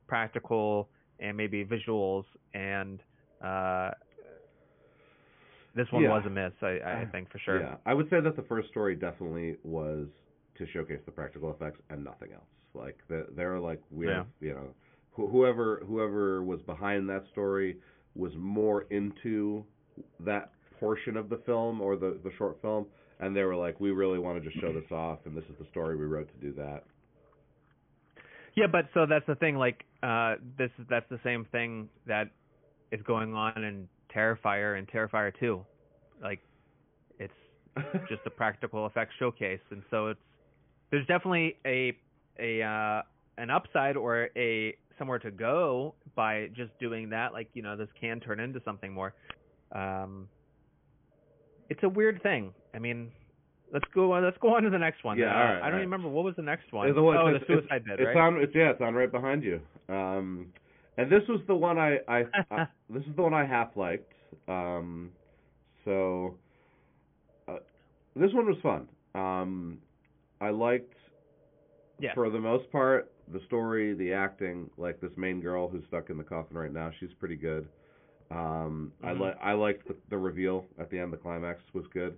practical 0.08 0.90
and 1.20 1.36
maybe 1.36 1.66
visuals. 1.66 2.26
And 2.54 3.00
uh, 3.44 3.92
this 5.76 5.88
one 5.92 6.04
Yeah. 6.04 6.10
was 6.10 6.24
a 6.28 6.30
miss, 6.30 6.54
I, 6.62 6.80
I 7.02 7.08
think 7.12 7.32
for 7.32 7.40
sure. 7.40 7.60
Yeah, 7.62 7.76
I 7.86 7.94
would 7.94 8.10
say 8.10 8.22
that 8.22 8.36
the 8.36 8.44
first 8.44 8.70
story 8.70 8.96
definitely 8.96 9.58
was 9.64 10.08
to 10.58 10.68
showcase 10.74 11.00
the 11.06 11.12
practical 11.12 11.52
effects 11.52 11.80
and 11.90 12.04
nothing 12.04 12.32
else. 12.34 12.44
Like 12.74 12.98
the, 13.08 13.28
they're 13.36 13.60
like 13.60 13.82
we 13.92 14.08
Yeah. 14.08 14.24
you 14.40 14.54
know, 14.54 14.68
wh- 15.16 15.32
whoever 15.32 15.84
whoever 15.86 16.44
was 16.44 16.62
behind 16.64 17.10
that 17.10 17.24
story 17.32 17.78
was 18.16 18.32
more 18.38 18.84
into 18.90 19.64
that 20.22 20.52
portion 20.80 21.18
of 21.18 21.30
the 21.30 21.38
film 21.46 21.82
or 21.82 21.96
the 21.96 22.20
the 22.24 22.32
short 22.38 22.60
film, 22.62 22.86
and 23.20 23.36
they 23.36 23.44
were 23.44 23.56
like, 23.56 23.80
we 23.80 23.92
really 23.92 24.20
want 24.20 24.42
to 24.42 24.50
just 24.50 24.60
show 24.62 24.74
this 24.74 24.92
off, 24.92 25.20
and 25.26 25.36
this 25.38 25.46
is 25.46 25.56
the 25.60 25.66
story 25.72 25.96
we 25.96 26.06
wrote 26.06 26.28
to 26.34 26.46
do 26.46 26.54
that. 26.56 26.84
Yeah, 28.56 28.68
but 28.72 28.86
so 28.94 29.06
that's 29.08 29.26
the 29.26 29.36
thing. 29.36 29.56
Like, 29.56 29.84
uh, 30.04 30.36
this 30.58 30.70
that's 30.90 31.10
the 31.10 31.20
same 31.24 31.46
thing 31.52 31.90
that 32.06 32.30
is 32.92 33.02
going 33.04 33.34
on 33.34 33.64
in 33.64 33.88
Terrifier 34.16 34.78
and 34.78 34.88
Terrifier 34.88 35.32
Two. 35.40 35.66
Like, 36.22 36.40
it's 37.20 37.34
just 38.10 38.22
a 38.26 38.30
practical 38.30 38.86
effects 38.86 39.14
showcase, 39.18 39.60
and 39.72 39.82
so 39.90 40.08
it's 40.08 40.20
there's 40.94 41.08
definitely 41.08 41.58
a 41.66 41.98
a 42.40 42.62
uh, 42.62 43.02
an 43.40 43.50
upside 43.50 43.98
or 43.98 44.30
a 44.38 44.76
somewhere 45.00 45.18
to 45.18 45.32
go 45.32 45.96
by 46.16 46.50
just 46.56 46.70
doing 46.80 47.10
that. 47.10 47.34
Like, 47.34 47.50
you 47.56 47.64
know, 47.64 47.76
this 47.76 47.88
can 48.00 48.20
turn 48.20 48.40
into 48.40 48.62
something 48.64 48.94
more. 48.94 49.16
Um, 49.72 50.28
it's 51.68 51.82
a 51.82 51.90
weird 51.90 52.22
thing. 52.22 52.54
I 52.76 52.80
mean, 52.80 53.12
let's 53.74 53.86
go. 53.96 54.12
On, 54.12 54.24
let's 54.24 54.38
go 54.40 54.56
on 54.56 54.62
to 54.62 54.70
the 54.70 54.78
next 54.78 55.04
one. 55.04 55.18
Yeah, 55.18 55.32
Uh, 55.32 55.34
right, 55.34 55.40
I 55.40 55.52
don't 55.54 55.62
right. 55.62 55.70
even 55.80 55.80
remember 55.90 56.10
what 56.10 56.26
was 56.26 56.36
the 56.36 56.44
next 56.44 56.72
one. 56.72 56.88
It's 56.88 56.96
the 56.96 57.02
one- 57.02 57.18
oh, 57.18 57.34
the 57.34 57.44
suicide 57.48 57.86
it's, 57.88 58.00
it's 58.00 58.06
right? 58.06 58.18
on. 58.18 58.38
It's 58.38 58.54
yeah, 58.54 58.70
it's 58.70 58.82
on 58.82 58.94
right 58.94 59.12
behind 59.12 59.44
you. 59.44 59.60
Um, 59.90 60.54
and 60.98 61.12
this 61.12 61.24
was 61.28 61.40
the 61.48 61.56
one 61.56 61.80
I, 61.80 61.98
I, 62.08 62.24
I 62.52 62.68
this 62.92 63.02
is 63.10 63.16
the 63.16 63.24
one 63.24 63.34
I 63.34 63.48
half 63.48 63.76
liked. 63.76 64.14
Um, 64.48 65.10
so 65.86 66.36
uh, 67.48 67.58
this 68.16 68.32
one 68.32 68.46
was 68.46 68.58
fun. 68.62 68.88
Um, 69.16 69.80
I 70.44 70.50
liked 70.50 70.94
yeah. 72.00 72.14
for 72.14 72.30
the 72.30 72.40
most 72.40 72.70
part 72.72 73.12
the 73.32 73.40
story, 73.48 73.94
the 73.94 74.12
acting. 74.12 74.70
Like 74.78 75.00
this 75.00 75.12
main 75.16 75.40
girl 75.40 75.70
who's 75.70 75.84
stuck 75.88 76.10
in 76.10 76.18
the 76.18 76.24
coffin 76.24 76.58
right 76.58 76.74
now, 76.74 76.92
she's 77.00 77.14
pretty 77.20 77.38
good. 77.38 77.68
Um, 78.32 78.92
I 79.04 79.12
Mhm. 79.14 79.20
like 79.20 79.38
I 79.42 79.54
liked 79.54 79.88
the, 79.88 79.96
the 80.10 80.18
reveal 80.18 80.66
at 80.80 80.90
the 80.90 81.00
end. 81.00 81.14
The 81.14 81.18
climax 81.18 81.62
was 81.74 81.86
good. 81.94 82.18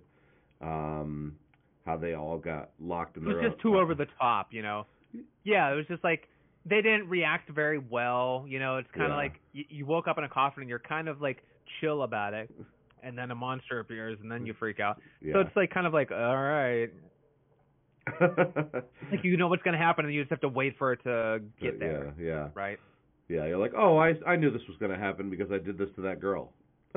Um, 0.60 1.36
how 1.84 1.96
they 1.96 2.14
all 2.14 2.38
got 2.38 2.70
locked 2.80 3.16
in 3.16 3.22
it 3.22 3.26
was 3.26 3.36
their 3.36 3.50
just 3.50 3.64
own- 3.64 3.72
too 3.72 3.78
over 3.78 3.94
the 3.94 4.06
top, 4.18 4.52
you 4.52 4.62
know. 4.62 4.86
Yeah, 5.44 5.70
it 5.72 5.76
was 5.76 5.86
just 5.86 6.02
like 6.02 6.28
they 6.64 6.82
didn't 6.82 7.08
react 7.08 7.48
very 7.50 7.78
well. 7.78 8.44
You 8.48 8.58
know, 8.58 8.78
it's 8.78 8.90
kind 8.90 9.04
of 9.04 9.10
Yeah. 9.10 9.16
like 9.16 9.40
you, 9.52 9.64
you 9.68 9.86
woke 9.86 10.08
up 10.08 10.18
in 10.18 10.24
a 10.24 10.28
coffin 10.28 10.62
and 10.62 10.68
you're 10.70 10.80
kind 10.80 11.08
of 11.08 11.20
like 11.20 11.42
chill 11.80 12.02
about 12.02 12.34
it, 12.34 12.50
and 13.04 13.16
then 13.16 13.30
a 13.30 13.34
monster 13.36 13.78
appears 13.78 14.18
and 14.20 14.30
then 14.32 14.44
you 14.46 14.54
freak 14.58 14.80
out. 14.80 15.00
So 15.32 15.38
it's 15.40 15.54
like 15.54 15.70
kind 15.70 15.86
of 15.86 15.92
like 15.92 16.10
all 16.10 16.36
right, 16.36 16.90
like 18.20 19.24
you 19.24 19.36
know 19.36 19.48
what's 19.48 19.62
gonna 19.62 19.76
happen 19.78 20.04
and 20.04 20.14
you 20.14 20.22
just 20.22 20.30
have 20.30 20.40
to 20.40 20.48
wait 20.48 20.76
for 20.78 20.92
it 20.92 21.02
to 21.04 21.40
get 21.60 21.78
there, 21.80 22.14
Yeah, 22.18 22.24
yeah, 22.26 22.48
right? 22.54 22.78
yeah. 23.28 23.46
You're 23.46 23.58
like, 23.58 23.72
oh, 23.76 23.96
I 23.98 24.14
I 24.26 24.36
knew 24.36 24.50
this 24.50 24.62
was 24.68 24.76
gonna 24.78 24.98
happen 24.98 25.30
because 25.30 25.50
I 25.50 25.58
did 25.58 25.76
this 25.78 25.88
to 25.96 26.02
that 26.02 26.20
girl. 26.20 26.52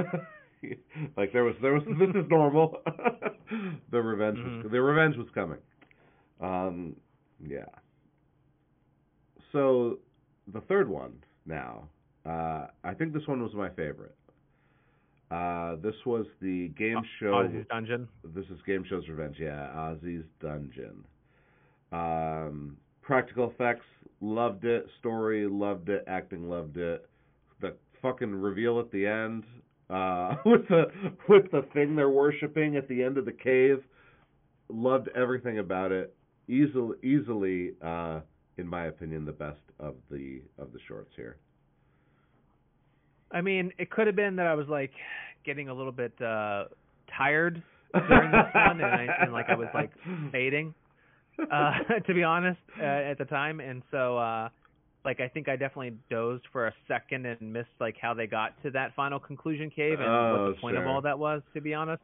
like 1.17 1.33
there 1.33 1.43
was 1.43 1.55
there 1.61 1.73
was 1.73 1.83
this 1.99 2.09
is 2.09 2.29
normal. 2.29 2.81
the 3.91 4.01
revenge 4.01 4.37
was 4.37 4.65
Mhm. 4.65 4.71
the 4.71 4.81
revenge 4.81 5.15
was 5.17 5.27
coming. 5.33 5.59
Um, 6.41 6.95
yeah. 7.45 7.65
So 9.51 9.99
the 10.53 10.61
third 10.61 10.89
one 10.89 11.13
now. 11.45 11.89
Uh, 12.25 12.67
I 12.83 12.93
think 12.93 13.13
this 13.13 13.25
one 13.27 13.41
was 13.41 13.53
my 13.53 13.69
favorite. 13.69 14.15
Uh, 15.31 15.75
this 15.83 15.95
was 16.05 16.25
the 16.41 16.69
game 16.69 17.01
show. 17.19 17.33
Ozzy's 17.33 17.67
Dungeon. 17.69 18.07
This 18.35 18.45
is 18.45 18.57
Game 18.65 18.83
Show's 18.89 19.07
Revenge. 19.07 19.37
Yeah, 19.39 19.67
Ozzy's 19.75 20.25
Dungeon. 20.41 21.05
Um, 21.91 22.77
practical 23.01 23.51
effects, 23.51 23.85
loved 24.21 24.65
it. 24.65 24.87
Story, 24.99 25.47
loved 25.47 25.89
it. 25.89 26.03
Acting, 26.07 26.49
loved 26.49 26.77
it. 26.77 27.07
The 27.61 27.75
fucking 28.01 28.33
reveal 28.33 28.79
at 28.79 28.91
the 28.91 29.05
end, 29.05 29.43
uh, 29.89 30.35
with 30.45 30.67
the 30.67 30.85
with 31.27 31.51
the 31.51 31.63
thing 31.73 31.95
they're 31.95 32.09
worshiping 32.09 32.75
at 32.75 32.87
the 32.87 33.03
end 33.03 33.19
of 33.19 33.25
the 33.25 33.31
cave, 33.31 33.83
loved 34.67 35.09
everything 35.15 35.59
about 35.59 35.91
it. 35.91 36.15
Easily, 36.47 36.97
easily, 37.03 37.73
uh, 37.83 38.21
in 38.57 38.67
my 38.67 38.85
opinion, 38.85 39.25
the 39.25 39.31
best 39.31 39.61
of 39.79 39.93
the 40.09 40.41
of 40.57 40.73
the 40.73 40.79
shorts 40.87 41.11
here. 41.15 41.37
I 43.31 43.41
mean, 43.41 43.71
it 43.77 43.89
could 43.91 44.07
have 44.07 44.15
been 44.15 44.35
that 44.37 44.47
I 44.47 44.55
was 44.55 44.67
like 44.67 44.91
getting 45.45 45.69
a 45.69 45.73
little 45.73 45.91
bit 45.91 46.13
uh 46.21 46.65
tired 47.17 47.61
during 48.07 48.31
this 48.31 48.53
one, 48.53 48.81
and, 48.81 48.85
I, 48.85 49.07
and 49.21 49.33
like 49.33 49.47
I 49.49 49.55
was 49.55 49.67
like 49.73 49.91
fading, 50.31 50.73
uh, 51.51 51.71
to 52.05 52.13
be 52.13 52.23
honest, 52.23 52.59
uh, 52.79 52.83
at 52.83 53.17
the 53.17 53.25
time, 53.25 53.59
and 53.59 53.81
so 53.89 54.17
uh, 54.17 54.49
like 55.03 55.19
I 55.19 55.27
think 55.27 55.49
I 55.49 55.55
definitely 55.55 55.93
dozed 56.09 56.43
for 56.51 56.67
a 56.67 56.73
second 56.87 57.25
and 57.25 57.53
missed 57.53 57.69
like 57.79 57.95
how 57.99 58.13
they 58.13 58.27
got 58.27 58.61
to 58.63 58.71
that 58.71 58.95
final 58.95 59.19
conclusion 59.19 59.71
cave 59.71 59.99
and 59.99 60.07
Oh, 60.07 60.45
what 60.45 60.55
the 60.55 60.61
point 60.61 60.77
of 60.77 60.85
all 60.87 61.01
that 61.01 61.17
was, 61.17 61.41
to 61.53 61.61
be 61.61 61.73
honest. 61.73 62.01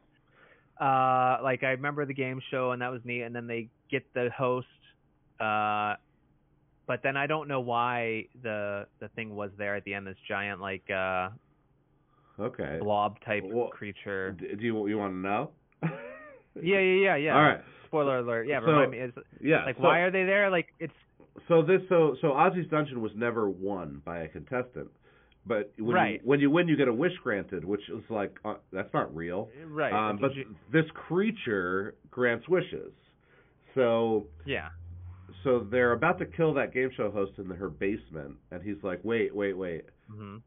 Uh, 0.80 1.38
like 1.44 1.64
I 1.64 1.70
remember 1.70 2.06
the 2.06 2.14
game 2.14 2.42
show 2.52 2.72
and 2.72 2.82
that 2.82 2.92
was 2.92 3.02
neat, 3.06 3.22
and 3.22 3.36
then 3.36 3.48
they 3.48 3.68
get 3.92 4.04
the 4.14 4.30
host. 4.36 4.68
Uh, 5.40 5.96
but 6.88 7.02
then 7.04 7.18
I 7.18 7.28
don't 7.28 7.48
know 7.48 7.62
why 7.62 8.26
the 8.42 8.88
the 9.00 9.08
thing 9.10 9.36
was 9.36 9.52
there 9.58 9.76
at 9.76 9.84
the 9.86 9.94
end. 9.94 10.06
This 10.08 10.18
giant 10.28 10.62
like 10.62 10.90
uh 10.90 11.30
okay. 12.40 12.80
blob 12.82 13.20
type 13.26 13.44
Well, 13.46 13.70
creature. 13.70 14.32
D- 14.32 14.56
do 14.58 14.64
you 14.64 14.88
you 14.88 14.98
want 14.98 15.14
to 15.14 15.18
know? 15.20 15.52
Yeah, 16.62 16.80
yeah, 16.80 17.04
yeah, 17.04 17.16
yeah. 17.18 17.36
All 17.36 17.42
right. 17.42 17.62
Spoiler 17.88 18.20
alert. 18.20 18.48
Yeah, 18.48 18.62
So- 18.62 18.68
remind 18.68 18.92
me. 18.92 19.00
Is 19.00 19.12
Yeah. 19.42 19.66
like 19.66 19.76
so, 19.76 19.84
why 19.84 20.00
are 20.00 20.12
they 20.12 20.24
there? 20.24 20.50
Like 20.50 20.68
it's 20.80 20.94
So 21.50 21.62
this 21.62 21.82
so 21.90 22.16
so 22.22 22.28
Ozzy's 22.30 22.70
Dungeon 22.70 23.02
was 23.02 23.12
never 23.14 23.50
won 23.50 24.02
by 24.06 24.20
a 24.20 24.30
contestant, 24.30 24.88
but 25.46 25.74
when 25.78 25.94
Right. 25.96 26.14
you, 26.22 26.28
when 26.30 26.40
you 26.40 26.50
win, 26.50 26.70
you 26.70 26.78
get 26.78 26.88
a 26.88 26.94
wish 26.94 27.12
granted, 27.22 27.66
which 27.66 27.82
is 27.90 28.02
like 28.10 28.40
uh, 28.46 28.54
that's 28.72 28.94
not 28.94 29.14
real. 29.14 29.50
right. 29.68 29.92
Um, 29.92 30.18
but 30.18 30.34
you- 30.34 30.56
this 30.72 30.86
creature 30.94 31.96
grants 32.10 32.48
wishes. 32.48 32.94
So 33.74 34.28
yeah. 34.46 34.70
So 35.46 35.66
they're 35.72 35.94
about 35.94 36.20
to 36.20 36.26
kill 36.26 36.54
that 36.56 36.74
game 36.74 36.90
show 36.98 37.10
host 37.10 37.32
in 37.38 37.46
her 37.50 37.70
basement, 37.70 38.36
and 38.52 38.62
he's 38.62 38.84
like, 38.84 39.00
wait, 39.04 39.34
wait, 39.34 39.58
wait. 39.58 39.86
hmm 40.12 40.38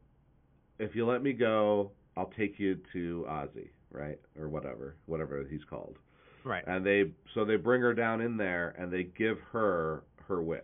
If 0.77 0.95
you 0.95 1.07
let 1.07 1.23
me 1.23 1.33
go, 1.33 1.91
I'll 2.15 2.31
take 2.37 2.59
you 2.59 2.79
to 2.93 3.25
Ozzy, 3.27 3.69
right, 3.91 4.19
or 4.39 4.47
whatever, 4.49 4.95
whatever 5.07 5.43
he's 5.49 5.63
called. 5.67 5.97
Right. 6.45 6.63
and 6.67 6.85
they 6.85 7.11
so 7.33 7.43
they 7.45 7.57
bring 7.57 7.81
her 7.81 7.93
down 7.93 8.21
in 8.21 8.37
there 8.37 8.75
and 8.79 8.91
they 8.93 9.03
give 9.03 9.37
her 9.51 10.03
her 10.27 10.41
wish 10.41 10.61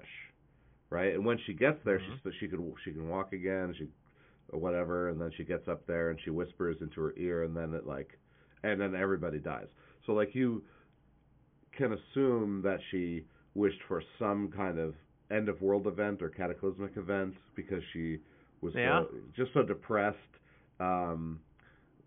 right 0.90 1.14
and 1.14 1.26
when 1.26 1.38
she 1.46 1.54
gets 1.54 1.78
there 1.84 2.00
Mhm. 2.00 2.24
she's 2.24 2.34
she 2.40 2.48
can 2.48 2.74
she 2.86 2.92
can 2.94 3.10
walk 3.10 3.34
again 3.34 3.74
she 3.78 3.90
or 4.54 4.60
whatever 4.60 5.10
and 5.10 5.20
then 5.20 5.32
she 5.36 5.44
gets 5.44 5.68
up 5.68 5.86
there 5.86 6.12
and 6.12 6.20
she 6.24 6.30
whispers 6.30 6.78
into 6.80 7.02
her 7.02 7.14
ear 7.18 7.44
and 7.44 7.54
then 7.56 7.74
it 7.74 7.86
like 7.86 8.18
and 8.64 8.80
then 8.80 8.96
everybody 8.96 9.38
dies 9.38 9.68
so 10.06 10.14
like 10.14 10.34
you 10.34 10.64
can 11.78 11.92
assume 11.92 12.62
that 12.62 12.80
she 12.90 13.26
wished 13.56 13.80
for 13.88 14.04
some 14.20 14.52
kind 14.56 14.78
of 14.78 14.94
end 15.32 15.50
of 15.50 15.60
world 15.62 15.88
event 15.88 16.22
or 16.22 16.30
cataclysmic 16.30 16.96
event 16.98 17.34
because 17.56 17.82
she 17.94 18.20
was 18.62 18.74
Yeah. 18.76 19.02
so, 19.02 19.08
just 19.36 19.54
so 19.54 19.64
depressed 19.64 20.18
um 20.80 21.40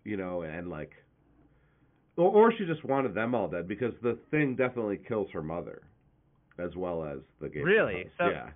you 0.05 0.15
know 0.15 0.43
and 0.43 0.69
like 0.69 0.91
or, 2.15 2.29
or 2.31 2.53
she 2.57 2.65
just 2.65 2.83
wanted 2.85 3.13
them 3.13 3.33
all 3.35 3.47
dead 3.47 3.67
because 3.67 3.93
the 4.01 4.17
thing 4.31 4.55
definitely 4.55 4.97
kills 5.07 5.27
her 5.31 5.41
mother 5.41 5.81
as 6.59 6.75
well 6.75 7.03
as 7.03 7.19
the 7.41 7.49
game 7.49 7.63
Really? 7.63 8.09
So- 8.17 8.29
yeah 8.29 8.49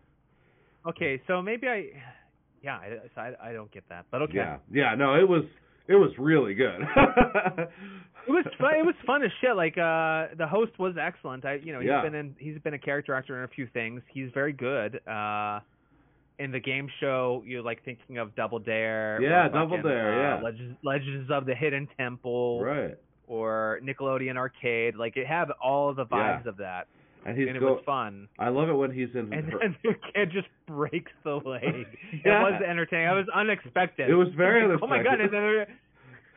Okay, 0.86 1.22
so 1.28 1.42
maybe 1.42 1.68
I 1.68 1.86
yeah, 2.62 2.76
I, 2.78 2.90
so 3.16 3.22
I 3.22 3.50
I 3.50 3.54
don't 3.54 3.72
get 3.72 3.84
that. 3.90 4.06
But 4.12 4.22
okay. 4.24 4.36
yeah 4.36 4.58
yeah 4.72 4.96
no 4.96 5.16
it 5.16 5.28
was 5.28 5.44
it 5.88 5.96
was 5.96 6.12
really 6.18 6.54
good 6.54 6.80
It 8.26 8.32
was 8.32 8.46
fun. 8.58 8.76
It 8.76 8.86
was 8.86 8.96
fun 9.06 9.22
as 9.22 9.32
shit. 9.42 9.54
Like 9.58 9.78
uh, 9.78 10.28
the 10.38 10.48
host 10.50 10.72
was 10.80 10.96
excellent. 10.98 11.44
I, 11.44 11.56
you 11.56 11.74
know, 11.74 11.82
he's 11.82 11.90
Yeah. 11.90 12.04
been 12.04 12.16
in. 12.16 12.34
He's 12.40 12.58
been 12.60 12.74
a 12.74 12.80
character 12.80 13.14
actor 13.14 13.38
in 13.38 13.44
a 13.44 13.48
few 13.50 13.68
things. 13.74 14.02
He's 14.14 14.30
very 14.34 14.54
good. 14.54 15.06
Uh, 15.06 15.60
in 16.40 16.50
the 16.52 16.60
game 16.62 16.88
show, 17.02 17.44
you're 17.46 17.62
like 17.62 17.84
thinking 17.84 18.18
of 18.20 18.34
Double 18.36 18.60
Dare. 18.60 19.20
Yeah, 19.22 19.48
or 19.48 19.50
Double 19.50 19.82
Dare, 19.82 20.14
uh, 20.14 20.38
yeah. 20.38 20.42
Legends, 20.42 20.78
Legends 20.84 21.30
of 21.32 21.46
the 21.46 21.54
Hidden 21.54 21.90
Temple, 21.98 22.64
right 22.64 22.96
or 23.28 23.80
Nickelodeon 23.84 24.38
Arcade. 24.38 24.96
Like 24.96 25.18
it 25.18 25.28
had 25.28 25.50
all 25.62 25.94
the 25.94 26.06
vibes 26.06 26.46
Yeah. 26.46 26.50
of 26.50 26.58
that, 26.58 26.88
and 27.26 27.38
he's 27.38 27.48
and 27.48 27.58
it 27.58 27.60
go 27.60 27.74
was 27.74 27.84
fun. 27.86 28.28
I 28.40 28.50
love 28.50 28.70
it 28.70 28.74
when 28.74 28.92
he's 28.92 29.10
in 29.14 29.32
And 29.34 29.46
her, 29.52 29.60
then 29.62 29.76
the 29.84 29.94
kid 30.14 30.32
just 30.32 30.48
breaks 30.68 31.12
the 31.24 31.36
leg. 31.36 31.64
Yeah. 32.26 32.40
It 32.48 32.52
was 32.54 32.62
entertaining. 32.68 33.08
It 33.08 33.14
was 33.16 33.28
unexpected. 33.34 34.10
It 34.10 34.16
was 34.16 34.28
very 34.38 34.64
Oh 34.82 34.88
my 34.88 35.02
god! 35.04 35.20
And 35.22 35.32
then 35.34 35.42
they're, 35.42 35.62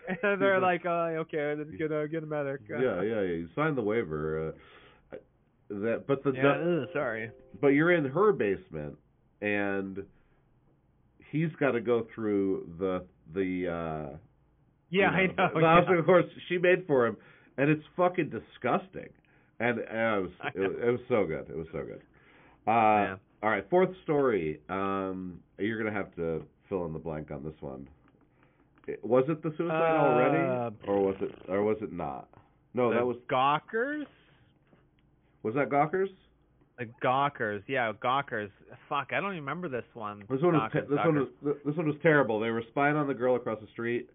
and 0.08 0.18
then 0.22 0.38
they're 0.38 0.60
like, 0.60 0.86
"Oh, 0.86 1.24
okay, 1.26 1.54
let's 1.56 1.70
get 1.78 1.90
a 1.92 2.06
get 2.08 2.22
a 2.22 2.26
medic." 2.26 2.60
yeah 2.68 2.78
yeah 2.80 3.02
yeah 3.02 3.20
you 3.22 3.48
signed 3.54 3.76
the 3.76 3.82
waiver 3.82 4.54
uh, 5.12 5.16
that 5.68 6.04
but 6.06 6.22
the 6.22 6.32
Yeah, 6.32 6.82
ugh, 6.82 6.88
sorry. 6.92 7.30
but 7.60 7.68
you're 7.68 7.92
in 7.92 8.04
her 8.04 8.32
basement 8.32 8.96
and 9.42 10.04
he's 11.30 11.50
got 11.58 11.72
to 11.72 11.80
go 11.80 12.06
through 12.14 12.70
the 12.78 13.04
the 13.34 13.68
uh 14.12 14.16
Yeah, 14.90 15.10
you 15.10 15.22
I 15.22 15.26
know. 15.26 15.48
the 15.54 15.60
yeah. 15.60 15.66
obstacle 15.66 16.02
course 16.04 16.24
she 16.48 16.58
made 16.58 16.86
for 16.86 17.06
him 17.06 17.16
and 17.58 17.68
it's 17.68 17.82
fucking 17.96 18.30
disgusting 18.30 19.08
and, 19.60 19.78
and 19.78 20.16
it 20.16 20.22
was 20.22 20.30
it, 20.54 20.88
it 20.88 20.90
was 20.90 21.00
so 21.08 21.24
good 21.24 21.46
it 21.48 21.56
was 21.56 21.66
so 21.72 21.84
good 21.84 22.00
uh 22.66 22.70
Yeah. 22.70 23.16
all 23.42 23.50
right 23.50 23.64
fourth 23.70 23.90
story 24.02 24.60
um 24.68 25.40
you're 25.58 25.78
gonna 25.78 25.96
have 25.96 26.14
to 26.16 26.42
fill 26.68 26.84
in 26.86 26.92
the 26.92 26.98
blank 26.98 27.30
on 27.30 27.42
this 27.44 27.54
one 27.60 27.88
was 29.02 29.24
it 29.28 29.42
the 29.42 29.52
suicide 29.56 29.96
Uh, 29.96 30.04
already 30.04 30.76
or 30.86 31.00
was 31.04 31.16
it 31.20 31.34
or 31.48 31.62
was 31.62 31.76
it 31.80 31.92
not 31.92 32.28
no 32.74 32.92
that 32.92 33.04
was 33.06 33.16
Gawkers. 33.28 34.06
was 35.42 35.54
that 35.54 35.70
Gawkers 35.70 36.10
The 36.78 36.86
Gawkers, 37.00 37.62
yeah, 37.68 37.92
Gawkers. 38.02 38.50
Fuck, 38.88 39.08
I 39.12 39.20
don't 39.20 39.30
even 39.32 39.40
remember 39.44 39.68
this 39.70 39.84
one. 39.94 40.24
This 40.28 40.42
one 40.42 40.52
was 40.52 40.70
te- 40.72 40.80
Gawkers, 40.80 40.90
this 40.90 40.98
one 41.06 41.14
was 41.16 41.56
this 41.64 41.76
one 41.76 41.86
was 41.86 41.96
terrible. 42.02 42.38
They 42.38 42.50
were 42.50 42.62
spying 42.68 42.96
on 42.96 43.06
the 43.06 43.14
girl 43.14 43.34
across 43.36 43.58
the 43.60 43.66
street. 43.68 44.10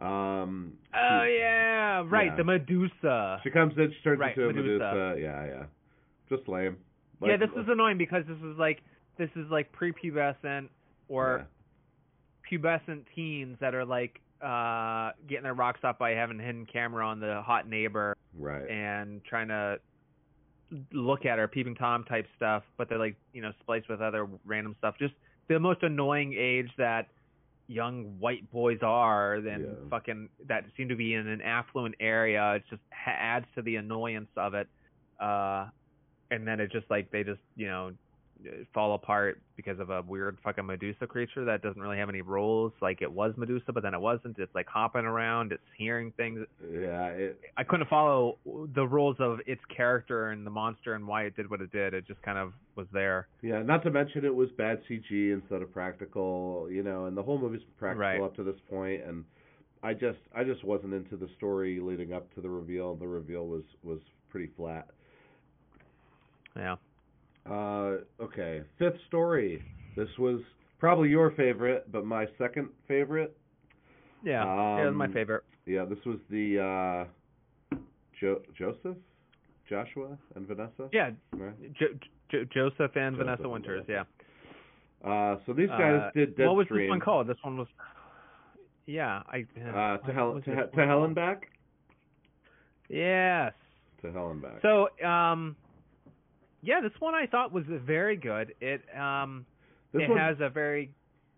Um, 0.00 0.72
Oh 0.94 1.22
she, 1.24 1.36
yeah, 1.38 2.02
right, 2.06 2.26
yeah. 2.26 2.36
the 2.36 2.44
Medusa. 2.44 3.40
She 3.44 3.50
comes 3.50 3.74
in, 3.76 3.92
she 3.96 4.02
turns 4.02 4.18
Right, 4.18 4.36
into 4.36 4.48
a 4.48 4.52
Medusa. 4.52 4.84
Medusa. 4.94 5.20
Yeah, 5.20 5.46
yeah. 5.46 5.64
Just 6.36 6.48
lame. 6.48 6.76
yeah, 7.22 7.32
Like- 7.32 7.40
this 7.40 7.50
is 7.50 7.68
annoying 7.68 7.98
because 7.98 8.24
this 8.26 8.38
is 8.38 8.58
like 8.58 8.82
this 9.18 9.30
is 9.36 9.46
like 9.50 9.70
prepubescent 9.72 10.68
or 11.08 11.46
pubescent 12.50 13.04
teens 13.14 13.56
that 13.60 13.74
are 13.74 13.84
like 13.84 14.20
uh 14.44 15.12
getting 15.28 15.44
their 15.44 15.54
rocks 15.54 15.80
off 15.84 15.98
by 15.98 16.10
having 16.10 16.38
a 16.40 16.42
hidden 16.42 16.66
camera 16.66 17.06
on 17.06 17.20
the 17.20 17.40
hot 17.42 17.68
neighbor 17.68 18.16
right. 18.38 18.68
and 18.68 19.24
trying 19.24 19.48
to 19.48 19.76
look 20.92 21.24
at 21.24 21.38
her 21.38 21.46
peeping 21.48 21.74
tom 21.74 22.04
type 22.04 22.26
stuff 22.36 22.62
but 22.76 22.88
they're 22.88 22.98
like 22.98 23.16
you 23.32 23.40
know 23.40 23.52
spliced 23.60 23.88
with 23.88 24.00
other 24.00 24.26
random 24.44 24.74
stuff 24.78 24.94
just 24.98 25.14
the 25.48 25.58
most 25.58 25.82
annoying 25.82 26.34
age 26.36 26.68
that 26.76 27.06
young 27.66 28.18
white 28.18 28.50
boys 28.50 28.78
are 28.82 29.40
then 29.40 29.60
Yeah. 29.62 29.88
fucking 29.90 30.28
that 30.46 30.64
seem 30.76 30.88
to 30.90 30.96
be 30.96 31.14
in 31.14 31.26
an 31.26 31.40
affluent 31.40 31.94
area 32.00 32.54
it 32.54 32.64
just 32.68 32.82
ha- 32.92 33.16
adds 33.18 33.46
to 33.54 33.62
the 33.62 33.76
annoyance 33.76 34.28
of 34.36 34.54
it 34.54 34.68
uh 35.20 35.66
and 36.30 36.46
then 36.46 36.60
it 36.60 36.70
just 36.72 36.90
like 36.90 37.10
they 37.10 37.24
just 37.24 37.40
you 37.56 37.66
know 37.66 37.92
fall 38.72 38.94
apart 38.94 39.40
because 39.56 39.78
of 39.80 39.90
a 39.90 40.02
weird 40.02 40.38
fucking 40.44 40.66
Medusa 40.66 41.06
creature 41.06 41.44
that 41.44 41.62
doesn't 41.62 41.80
really 41.80 41.96
have 41.98 42.08
any 42.08 42.20
rules. 42.22 42.72
Like 42.80 43.02
it 43.02 43.10
was 43.12 43.32
Medusa, 43.36 43.72
but 43.72 43.82
then 43.82 43.94
it 43.94 44.00
wasn't. 44.00 44.38
It's 44.38 44.54
like 44.54 44.66
hopping 44.66 45.04
around. 45.04 45.52
It's 45.52 45.62
hearing 45.76 46.12
things. 46.16 46.40
Yeah, 46.62 47.06
it, 47.08 47.40
I 47.56 47.64
couldn't 47.64 47.88
follow 47.88 48.38
the 48.74 48.86
rules 48.86 49.16
of 49.20 49.38
its 49.46 49.60
character 49.74 50.30
and 50.30 50.46
the 50.46 50.50
monster 50.50 50.94
and 50.94 51.06
why 51.06 51.24
it 51.24 51.36
did 51.36 51.48
what 51.50 51.60
it 51.60 51.72
did. 51.72 51.94
It 51.94 52.06
just 52.06 52.22
kind 52.22 52.38
of 52.38 52.52
was 52.76 52.86
there. 52.92 53.28
yeah. 53.42 53.62
Not 53.62 53.82
to 53.84 53.90
mention 53.90 54.24
it 54.24 54.34
was 54.34 54.48
bad 54.58 54.80
CG 54.90 55.32
instead 55.32 55.62
of 55.62 55.72
practical. 55.72 56.68
You 56.70 56.82
know, 56.82 57.06
and 57.06 57.16
the 57.16 57.22
whole 57.22 57.38
movie's 57.38 57.62
practical 57.78 58.00
Right. 58.00 58.20
up 58.20 58.34
to 58.36 58.42
this 58.42 58.56
point, 58.68 59.02
and 59.04 59.24
I 59.82 59.92
just 59.94 60.18
I 60.34 60.44
just 60.44 60.64
wasn't 60.64 60.94
into 60.94 61.16
the 61.16 61.28
story 61.36 61.78
leading 61.80 62.12
up 62.12 62.32
to 62.34 62.40
the 62.40 62.48
reveal. 62.50 62.94
The 62.96 63.06
reveal 63.06 63.46
was 63.46 63.62
was 63.82 64.00
pretty 64.30 64.50
flat. 64.56 64.88
Yeah. 66.56 66.76
Uh, 67.48 67.96
okay, 68.22 68.62
fifth 68.78 68.96
story. 69.06 69.62
This 69.96 70.08
was 70.18 70.40
probably 70.78 71.08
your 71.10 71.30
favorite, 71.32 71.90
but 71.92 72.04
my 72.04 72.26
second 72.38 72.68
favorite. 72.88 73.36
Yeah. 74.22 74.42
it 74.82 74.86
was 74.86 74.94
my 74.94 75.04
Um, 75.06 75.12
favorite. 75.12 75.44
Yeah, 75.66 75.84
this 75.84 75.98
was 76.06 76.18
the 76.30 77.06
uh, 77.72 77.76
jo- 78.20 78.42
Joseph, 78.56 78.96
Joshua, 79.68 80.16
and 80.34 80.46
Vanessa. 80.46 80.88
Yeah. 80.92 81.10
Right. 81.32 81.72
Jo- 81.74 81.86
Jo- 82.30 82.44
Joseph 82.44 82.96
and 82.96 83.14
Joseph 83.16 83.26
Vanessa 83.26 83.48
Winters. 83.48 83.84
Vanessa. 83.86 84.06
Yeah. 85.04 85.10
Uh, 85.10 85.38
so 85.44 85.52
these 85.52 85.68
guys 85.68 86.00
Uh, 86.02 86.10
did 86.14 86.38
What 86.38 86.56
was 86.56 86.66
this 86.68 86.88
one 86.88 87.00
called? 87.00 87.26
This 87.26 87.36
one 87.42 87.58
was. 87.58 87.68
Yeah, 88.86 89.22
I. 89.28 89.46
Uh, 89.60 89.98
to 89.98 90.12
hell, 90.12 90.32
was 90.34 90.44
to, 90.44 90.50
he- 90.50 90.56
to 90.76 90.82
and 91.04 91.14
back. 91.14 91.50
Yes. 92.88 93.52
To 94.02 94.12
Hell 94.12 94.30
and 94.30 94.42
back. 94.42 94.60
So, 94.62 94.88
um, 95.06 95.56
yeah, 96.64 96.80
this 96.80 96.92
one 96.98 97.14
I 97.14 97.26
thought 97.26 97.52
was 97.52 97.64
very 97.68 98.16
good. 98.16 98.54
It 98.60 98.82
um, 98.98 99.46
this 99.92 100.02
it 100.02 100.10
one, 100.10 100.18
has 100.18 100.36
a 100.40 100.48
very, 100.48 100.90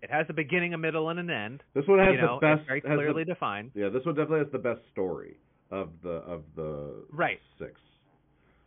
it 0.02 0.10
has 0.10 0.26
a 0.28 0.32
beginning, 0.32 0.74
a 0.74 0.78
middle, 0.78 1.08
and 1.10 1.18
an 1.18 1.30
end. 1.30 1.62
this 1.74 1.86
one 1.86 1.98
has 1.98 2.14
you 2.14 2.20
know, 2.20 2.38
the 2.40 2.46
best. 2.46 2.60
it's 2.60 2.66
very 2.68 2.80
has 2.80 2.90
the- 2.90 2.96
clearly 2.96 3.24
defined. 3.24 3.70
yeah, 3.74 3.88
this 3.88 4.04
one 4.04 4.14
definitely 4.14 4.40
has 4.44 4.52
the 4.52 4.58
best 4.58 4.80
story 4.92 5.36
of 5.70 5.90
the 6.02 6.10
of 6.10 6.42
the 6.54 7.04
Right. 7.12 7.40
six. 7.58 7.72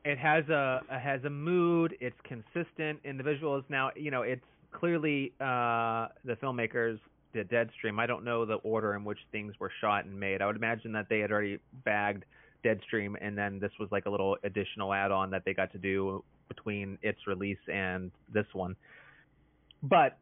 It 0.05 0.17
has 0.17 0.47
a 0.49 0.81
it 0.89 0.99
has 0.99 1.23
a 1.25 1.29
mood. 1.29 1.95
It's 1.99 2.15
consistent 2.23 2.99
in 3.03 3.17
the 3.17 3.23
visuals. 3.23 3.63
Now, 3.69 3.91
you 3.95 4.11
know, 4.11 4.21
it's 4.21 4.45
clearly 4.71 5.33
uh 5.41 6.07
the 6.25 6.35
filmmakers 6.41 6.99
did 7.33 7.49
Deadstream. 7.49 7.99
I 7.99 8.05
don't 8.07 8.23
know 8.23 8.43
the 8.45 8.55
order 8.55 8.95
in 8.95 9.03
which 9.03 9.19
things 9.31 9.53
were 9.59 9.71
shot 9.81 10.05
and 10.05 10.19
made. 10.19 10.41
I 10.41 10.47
would 10.47 10.55
imagine 10.55 10.91
that 10.93 11.07
they 11.09 11.19
had 11.19 11.31
already 11.31 11.59
bagged 11.85 12.25
Deadstream, 12.65 13.15
and 13.21 13.37
then 13.37 13.59
this 13.59 13.71
was 13.79 13.87
like 13.91 14.05
a 14.07 14.09
little 14.09 14.35
additional 14.43 14.93
add-on 14.93 15.29
that 15.31 15.43
they 15.45 15.53
got 15.53 15.71
to 15.73 15.77
do 15.77 16.23
between 16.49 16.97
its 17.01 17.19
release 17.27 17.57
and 17.71 18.11
this 18.33 18.45
one. 18.51 18.75
But 19.81 20.17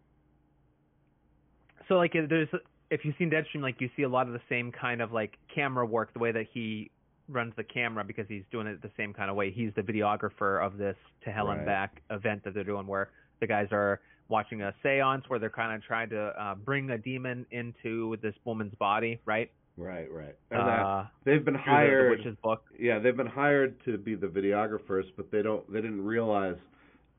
so 1.87 1.95
like 1.95 2.13
there's 2.13 2.49
if 2.91 3.03
you've 3.03 3.15
seen 3.17 3.31
Deadstream, 3.31 3.61
like 3.61 3.81
you 3.81 3.89
see 3.95 4.03
a 4.03 4.09
lot 4.09 4.27
of 4.27 4.33
the 4.33 4.41
same 4.47 4.71
kind 4.71 5.01
of 5.01 5.11
like 5.11 5.37
camera 5.53 5.85
work, 5.85 6.13
the 6.13 6.19
way 6.19 6.31
that 6.31 6.45
he 6.53 6.91
runs 7.29 7.53
the 7.57 7.63
camera 7.63 8.03
because 8.03 8.25
he's 8.29 8.43
doing 8.51 8.67
it 8.67 8.81
the 8.81 8.91
same 8.95 9.13
kind 9.13 9.29
of 9.29 9.35
way. 9.35 9.51
He's 9.51 9.71
the 9.75 9.81
videographer 9.81 10.65
of 10.65 10.77
this 10.77 10.95
to 11.25 11.31
Hell 11.31 11.49
and 11.49 11.59
Right. 11.59 11.65
Back 11.65 12.01
event 12.09 12.43
that 12.45 12.53
they're 12.53 12.63
doing 12.63 12.87
where 12.87 13.09
the 13.39 13.47
guys 13.47 13.67
are 13.71 13.99
watching 14.29 14.61
a 14.61 14.73
seance 14.83 15.23
where 15.27 15.39
they're 15.39 15.49
kind 15.49 15.73
of 15.73 15.83
trying 15.83 16.09
to 16.09 16.19
uh, 16.19 16.55
bring 16.55 16.89
a 16.89 16.97
demon 16.97 17.45
into 17.51 18.17
this 18.21 18.35
woman's 18.45 18.73
body, 18.75 19.19
right? 19.25 19.51
Right, 19.77 20.11
right. 20.11 20.35
And 20.51 20.59
that, 20.59 20.81
Uh, 20.81 21.05
they've 21.23 21.43
been 21.45 21.53
through 21.53 21.61
the- 21.63 21.65
the, 21.65 21.71
hired. 21.71 22.09
witch's 22.17 22.35
book. 22.37 22.63
Yeah, 22.79 22.99
they've 22.99 23.15
been 23.15 23.27
hired 23.27 23.79
to 23.81 23.97
be 23.97 24.15
the 24.15 24.27
videographers, 24.27 25.05
but 25.15 25.29
they 25.31 25.41
don't. 25.43 25.71
They 25.71 25.81
didn't 25.81 26.03
realize 26.03 26.57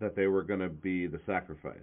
that 0.00 0.14
they 0.16 0.26
were 0.26 0.42
going 0.42 0.60
to 0.60 0.68
be 0.68 1.06
the 1.06 1.20
sacrifice. 1.20 1.78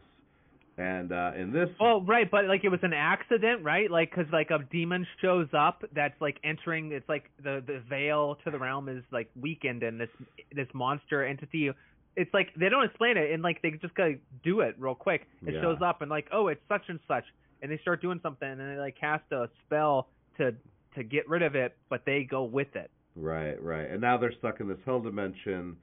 And 0.78 1.14
uh 1.14 1.32
in 1.38 1.54
this, 1.54 1.70
Well, 1.80 2.02
right, 2.02 2.30
but 2.30 2.46
like 2.46 2.66
it 2.66 2.70
was 2.70 2.84
an 2.84 2.92
accident, 2.92 3.64
right? 3.64 3.90
Like 3.90 4.10
because 4.14 4.30
like 4.34 4.52
a 4.52 4.60
demon 4.70 5.08
shows 5.22 5.48
up 5.54 5.86
that's 5.94 6.20
like 6.20 6.38
entering. 6.44 6.92
It's 6.92 7.08
like 7.08 7.32
the 7.42 7.64
the 7.66 7.80
veil 7.80 8.36
to 8.44 8.52
the 8.52 8.60
realm 8.60 8.90
is 8.90 9.02
like 9.10 9.30
weakened, 9.40 9.84
and 9.84 9.98
this 10.02 10.10
this 10.54 10.68
monster 10.74 11.24
entity. 11.24 11.72
It's 12.18 12.34
like 12.34 12.54
they 12.56 12.68
don't 12.68 12.84
explain 12.84 13.16
it, 13.16 13.32
and 13.32 13.42
like 13.42 13.62
they 13.62 13.72
just 13.72 13.94
gotta 13.96 14.16
do 14.44 14.60
it 14.60 14.76
real 14.78 14.96
quick. 14.96 15.28
It 15.48 15.54
Yeah. 15.54 15.62
shows 15.62 15.82
up 15.82 16.02
and 16.02 16.12
like, 16.12 16.28
oh, 16.34 16.50
it's 16.50 16.62
such 16.68 16.90
and 16.90 17.00
such, 17.08 17.24
and 17.62 17.72
they 17.72 17.78
start 17.78 18.02
doing 18.02 18.20
something, 18.22 18.50
and 18.50 18.60
they 18.60 18.78
like 18.78 18.98
cast 18.98 19.32
a 19.32 19.50
spell 19.66 20.10
to 20.38 20.56
to 20.96 21.04
get 21.04 21.28
rid 21.30 21.42
of 21.42 21.56
it, 21.56 21.76
but 21.90 22.06
they 22.06 22.24
go 22.24 22.44
with 22.44 22.76
it. 22.76 22.90
right, 23.16 23.62
right. 23.62 23.90
And 23.90 24.02
now 24.02 24.18
they're 24.18 24.34
stuck 24.40 24.60
in 24.60 24.68
this 24.68 24.78
hell 24.86 25.00
dimension, 25.02 25.78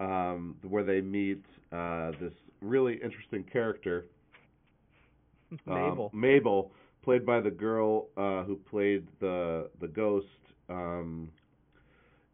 um, 0.00 0.56
where 0.68 0.84
they 0.84 1.00
meet 1.00 1.44
uh 1.72 2.12
this 2.20 2.32
really 2.60 2.94
interesting 2.94 3.44
character, 3.44 4.06
um, 5.66 6.06
Mabel. 6.06 6.10
Mabel, 6.12 6.72
played 7.02 7.24
by 7.26 7.40
the 7.40 7.50
girl 7.50 8.08
uh 8.16 8.44
who 8.44 8.56
played 8.56 9.06
the 9.20 9.68
the 9.80 9.88
ghost 9.88 10.26
um 10.68 11.30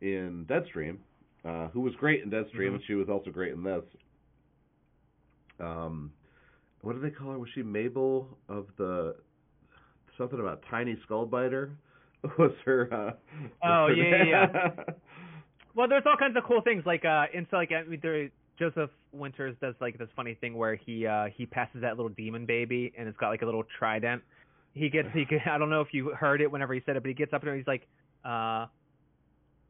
in 0.01 0.45
Deadstream, 0.49 0.99
uh 1.45 1.69
who 1.69 1.81
was 1.81 1.95
great 1.97 2.23
in 2.23 2.31
Deadstream 2.31 2.73
Mhm. 2.73 2.75
and 2.75 2.83
she 2.87 2.95
was 2.95 3.09
also 3.09 3.31
great 3.31 3.53
in 3.53 3.63
this. 3.63 3.85
Um 5.59 6.13
what 6.83 6.95
do 6.95 7.01
they 7.01 7.11
call 7.11 7.33
her? 7.33 7.39
Was 7.39 7.51
she 7.55 7.63
Mabel 7.63 8.39
of 8.49 8.67
the 8.79 9.17
something 10.21 10.39
about 10.39 10.63
tiny 10.71 10.97
skull 11.05 11.25
biter? 11.27 11.71
Was 12.39 12.53
her 12.67 12.93
uh 12.93 13.13
Oh, 13.65 13.87
her 13.89 13.95
yeah, 13.95 14.25
yeah, 14.25 14.47
name? 14.47 14.85
Well, 15.75 15.89
there's 15.89 16.03
all 16.05 16.17
kinds 16.19 16.37
of 16.37 16.43
cool 16.45 16.61
things 16.63 16.83
like 16.85 17.05
uh 17.05 17.25
and 17.35 17.47
so 17.51 17.57
like 17.57 17.71
I 17.73 17.83
mean, 17.89 18.01
there, 18.03 18.29
Joseph 18.59 18.91
Winters 19.13 19.57
does 19.63 19.75
like 19.81 19.97
this 19.99 20.09
funny 20.15 20.35
thing 20.35 20.55
where 20.57 20.75
he 20.75 21.07
uh 21.07 21.27
he 21.35 21.47
passes 21.47 21.81
that 21.81 21.97
little 21.97 22.11
demon 22.11 22.45
baby 22.45 22.93
and 22.99 23.09
it's 23.09 23.17
got 23.17 23.31
like 23.31 23.43
a 23.43 23.47
little 23.47 23.65
trident. 23.79 24.23
He 24.75 24.91
gets 24.91 25.09
he 25.15 25.25
get- 25.25 25.47
I 25.51 25.57
don't 25.59 25.71
know 25.71 25.81
if 25.81 25.89
you 25.93 26.11
heard 26.11 26.41
it 26.43 26.51
whenever 26.51 26.75
he 26.75 26.83
said 26.85 26.97
it, 26.97 27.03
but 27.03 27.09
he 27.09 27.15
gets 27.15 27.33
up 27.33 27.41
there 27.43 27.53
and 27.53 27.59
he's 27.61 27.67
like 27.67 27.87
uh 28.25 28.67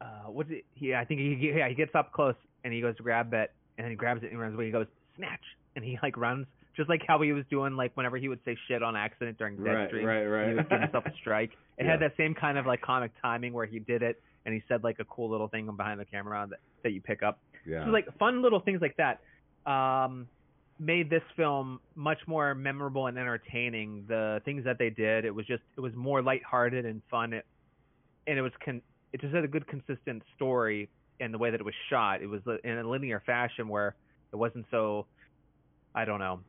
uh 0.01 0.27
what's 0.29 0.51
it 0.51 0.65
he 0.75 0.95
I 0.95 1.05
think 1.05 1.21
he 1.21 1.53
yeah, 1.57 1.69
he 1.69 1.75
gets 1.75 1.95
up 1.95 2.13
close 2.13 2.35
and 2.65 2.73
he 2.73 2.81
goes 2.81 2.97
to 2.97 3.03
grab 3.03 3.33
it 3.35 3.53
and 3.79 3.85
then 3.85 3.91
he 3.91 3.97
grabs 3.97 4.23
it 4.25 4.31
and 4.33 4.41
runs 4.41 4.55
away. 4.55 4.67
He 4.67 4.73
goes 4.73 4.87
snatch 5.17 5.45
and 5.77 5.85
he 5.85 5.99
like 6.03 6.17
runs 6.17 6.47
just 6.81 6.89
like 6.89 7.03
how 7.07 7.21
he 7.21 7.33
was 7.33 7.45
doing 7.51 7.77
like 7.77 7.95
whenever 7.95 8.17
he 8.17 8.27
would 8.27 8.41
say 8.47 8.57
shit 8.67 8.83
on 8.83 8.97
accident 8.97 9.37
during 9.37 9.59
right, 9.59 9.93
Deadstream. 9.93 10.05
right, 10.07 10.25
right. 10.25 10.49
He 10.49 10.55
would 10.55 10.71
give 10.71 10.81
himself 10.81 11.05
a 11.05 11.13
strike. 11.21 11.51
It 11.77 11.85
had 11.85 12.01
that 12.01 12.15
same 12.17 12.35
kind 12.35 12.57
of 12.57 12.65
like 12.65 12.81
comic 12.81 13.11
timing 13.21 13.53
where 13.53 13.67
he 13.67 13.81
did 13.81 14.03
it 14.03 14.19
and 14.47 14.55
he 14.55 14.63
said 14.67 14.83
like 14.83 14.97
a 14.99 15.05
cool 15.05 15.29
little 15.29 15.49
thing 15.49 15.71
behind 15.77 16.01
the 16.01 16.07
camera 16.07 16.47
that 16.49 16.59
that 16.83 16.93
you 16.93 17.03
pick 17.03 17.23
up. 17.23 17.39
yeah. 17.67 17.85
So 17.85 17.91
like 17.91 18.07
fun 18.19 18.41
little 18.41 18.61
things 18.61 18.81
like 18.81 18.97
that 18.97 19.21
um 19.71 20.27
made 20.79 21.11
this 21.11 21.23
film 21.37 21.81
much 21.95 22.17
more 22.27 22.55
memorable 22.55 23.07
and 23.09 23.19
entertaining. 23.19 24.07
The 24.09 24.41
things 24.47 24.65
that 24.65 24.79
they 24.79 24.89
did, 24.89 25.27
it 25.27 25.35
was 25.35 25.47
just 25.47 25.63
it 25.77 25.81
was 25.81 25.93
more 25.95 26.23
lighthearted 26.23 26.87
and 26.87 27.03
fun. 27.11 27.35
It, 27.35 27.45
and 28.27 28.39
it 28.39 28.43
was 28.43 28.53
con- 28.65 28.81
it 29.13 29.21
just 29.21 29.35
had 29.35 29.45
a 29.45 29.49
good 29.49 29.67
consistent 29.67 30.23
story 30.35 30.89
and 31.21 31.35
the 31.35 31.39
way 31.39 31.51
that 31.51 31.61
it 31.61 31.67
was 31.67 31.75
shot. 31.91 32.23
It 32.23 32.27
was 32.29 32.41
in 32.65 32.79
a 32.79 32.89
linear 32.89 33.23
fashion 33.27 33.69
where 33.69 33.95
it 34.33 34.37
wasn't 34.37 34.65
so 34.71 35.05
I 35.95 36.07
don't 36.07 36.21
know. 36.21 36.41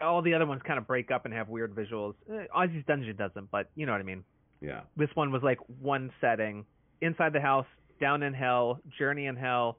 All 0.00 0.20
the 0.22 0.34
other 0.34 0.46
ones 0.46 0.62
kind 0.66 0.78
of 0.78 0.86
break 0.86 1.10
up 1.10 1.24
and 1.24 1.32
have 1.34 1.48
weird 1.48 1.74
visuals. 1.74 2.14
Eh, 2.30 2.44
Ozzy's 2.54 2.84
Dungeon 2.86 3.16
doesn't, 3.16 3.50
but 3.50 3.70
you 3.74 3.86
know 3.86 3.92
what 3.92 4.00
I 4.00 4.04
mean 4.04 4.24
yeah. 4.60 4.80
this 4.96 5.10
one 5.14 5.30
was 5.32 5.42
like 5.42 5.58
one 5.80 6.10
setting 6.20 6.64
inside 7.00 7.32
the 7.32 7.40
house 7.40 7.66
down 8.00 8.22
in 8.22 8.32
hell 8.34 8.80
journey 8.98 9.26
in 9.26 9.36
hell 9.36 9.76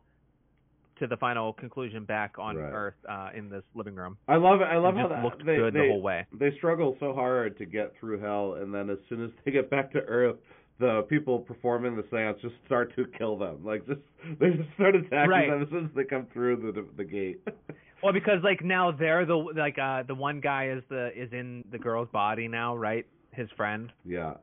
to 1.00 1.08
the 1.08 1.18
final 1.18 1.54
conclusion 1.54 2.04
back 2.06 2.36
on 2.40 2.56
Right. 2.56 2.72
earth 2.74 2.94
uh 3.08 3.30
in 3.36 3.50
this 3.50 3.64
living 3.76 3.96
room 3.96 4.18
I 4.28 4.36
love 4.38 4.62
it. 4.62 4.66
I 4.66 4.78
love 4.78 4.96
it 4.96 5.02
how 5.02 5.08
that 5.10 5.24
looked 5.24 5.46
they, 5.46 5.56
good 5.58 5.74
they, 5.74 5.80
the 5.82 5.88
whole 5.90 6.02
way 6.02 6.26
they 6.32 6.52
struggle 6.58 6.96
so 7.00 7.14
hard 7.14 7.58
to 7.60 7.66
get 7.66 7.94
through 8.00 8.20
hell, 8.20 8.56
and 8.62 8.74
then 8.74 8.90
as 8.90 8.98
soon 9.10 9.24
as 9.24 9.32
they 9.46 9.52
get 9.52 9.70
back 9.70 9.92
to 9.94 10.00
Earth, 10.00 10.38
the 10.80 11.04
people 11.10 11.40
performing 11.40 11.96
the 11.96 12.04
seance 12.12 12.38
just 12.42 12.56
start 12.66 12.96
to 12.96 13.06
kill 13.18 13.38
them. 13.38 13.64
Like 13.66 13.86
just 13.88 14.02
they 14.40 14.50
just 14.52 14.72
start 14.76 14.96
attacking 14.96 15.30
Right. 15.30 15.50
them 15.50 15.62
as 15.64 15.70
soon 15.70 15.86
as 15.86 15.92
they 15.96 16.04
come 16.04 16.28
through 16.34 16.58
the 16.72 16.86
the 16.98 17.04
gate. 17.04 17.42
Well, 18.04 18.14
because 18.14 18.44
like 18.44 18.64
now 18.64 18.92
they're 18.92 19.26
the 19.26 19.36
like 19.36 19.78
uh 19.80 20.04
the 20.04 20.16
one 20.16 20.40
guy 20.40 20.70
is 20.70 20.84
the 20.90 21.10
is 21.20 21.32
in 21.34 21.64
the 21.72 21.78
girl's 21.80 22.10
body 22.10 22.48
now, 22.48 22.76
right? 22.76 23.06
His 23.32 23.50
friend. 23.58 23.92
yeah. 24.06 24.34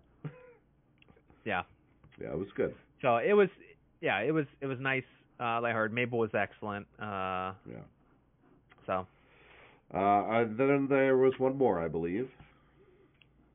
Yeah. 1.44 1.62
Yeah, 2.20 2.28
it 2.32 2.38
was 2.38 2.48
good. 2.56 2.74
So 3.02 3.16
it 3.16 3.32
was 3.34 3.48
yeah, 4.00 4.18
it 4.20 4.32
was 4.32 4.46
it 4.60 4.66
was 4.66 4.78
nice. 4.80 5.04
Uh 5.38 5.60
I 5.62 5.72
heard 5.72 5.92
Mabel 5.92 6.18
was 6.18 6.30
excellent. 6.34 6.86
Uh 7.00 7.52
Yeah. 7.68 7.84
so 8.86 9.06
Uh, 9.92 10.24
and 10.40 10.58
then 10.58 10.88
there 10.88 11.16
was 11.16 11.32
one 11.38 11.56
more, 11.56 11.78
I 11.84 11.88
believe. 11.88 12.28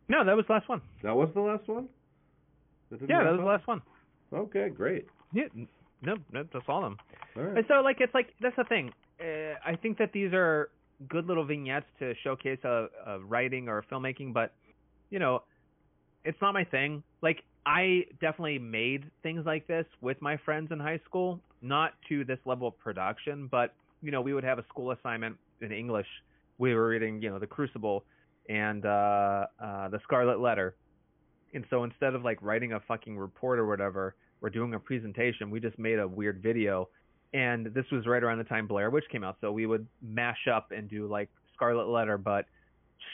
No, 0.07 0.23
that 0.23 0.35
was 0.35 0.45
the 0.47 0.53
last 0.53 0.69
one. 0.69 0.81
That 1.03 1.15
was 1.15 1.29
the 1.33 1.41
last 1.41 1.67
one. 1.67 1.88
That 2.89 3.01
Yeah, 3.09 3.23
that 3.23 3.31
was 3.31 3.39
the 3.39 3.45
last 3.45 3.67
one. 3.67 3.81
Okay, 4.33 4.69
great. 4.69 5.05
Yeah, 5.33 5.45
no, 6.01 6.15
no, 6.31 6.43
that's 6.53 6.65
all 6.67 6.83
of 6.85 6.91
them. 6.91 6.97
All 7.35 7.43
right. 7.43 7.57
And 7.57 7.65
so, 7.67 7.75
like, 7.81 7.97
it's 7.99 8.13
like 8.13 8.29
that's 8.41 8.55
the 8.55 8.63
thing. 8.63 8.91
Uh, 9.19 9.55
I 9.65 9.75
think 9.75 9.97
that 9.97 10.13
these 10.13 10.32
are 10.34 10.69
good 11.10 11.27
little 11.27 11.45
vignettes 11.45 11.86
to 11.99 12.13
showcase 12.23 12.60
a, 12.63 12.88
a 13.05 13.19
writing 13.19 13.67
or 13.67 13.79
a 13.79 13.84
filmmaking, 13.84 14.34
but 14.34 14.53
you 15.10 15.19
know, 15.19 15.43
it's 16.23 16.38
not 16.41 16.53
my 16.53 16.63
thing. 16.63 17.03
Like, 17.21 17.43
I 17.65 18.05
definitely 18.21 18.60
made 18.60 19.10
things 19.23 19.45
like 19.45 19.67
this 19.67 19.86
with 20.01 20.21
my 20.21 20.38
friends 20.38 20.71
in 20.71 20.79
high 20.79 20.99
school, 21.05 21.39
not 21.62 21.93
to 22.10 22.23
this 22.23 22.39
level 22.45 22.67
of 22.67 22.77
production, 22.79 23.47
but 23.51 23.73
you 24.01 24.12
know, 24.12 24.21
we 24.21 24.34
would 24.34 24.43
have 24.43 24.60
a 24.60 24.65
school 24.69 24.91
assignment 24.91 25.36
in 25.62 25.71
English. 25.71 26.08
We 26.58 26.73
were 26.73 26.88
reading, 26.88 27.21
you 27.21 27.29
know, 27.29 27.39
The 27.39 27.47
Crucible 27.47 28.05
and 28.47 28.86
uh, 28.86 29.45
uh, 29.62 29.89
The 29.89 29.99
Scarlet 30.03 30.39
Letter, 30.39 30.75
and 31.53 31.65
so 31.69 31.84
instead 31.84 32.15
of 32.15 32.23
like 32.23 32.38
writing 32.41 32.73
a 32.73 32.79
fucking 32.82 33.17
report 33.17 33.60
or 33.60 33.65
whatever, 33.65 34.15
we're 34.41 34.49
doing 34.49 34.73
a 34.73 34.79
presentation. 34.79 35.49
We 35.49 35.60
just 35.60 35.77
made 35.77 35.99
a 35.99 36.08
weird 36.08 36.41
video 36.41 36.89
and 37.33 37.67
this 37.67 37.85
was 37.91 38.07
right 38.07 38.23
around 38.23 38.39
the 38.39 38.43
time 38.43 38.67
Blair 38.67 38.89
Witch 38.89 39.05
came 39.11 39.23
out, 39.23 39.37
so 39.41 39.51
we 39.51 39.65
would 39.65 39.85
mash 40.01 40.47
up 40.51 40.71
and 40.71 40.89
do 40.89 41.07
like 41.07 41.29
Scarlet 41.55 41.87
Letter, 41.87 42.17
but 42.17 42.45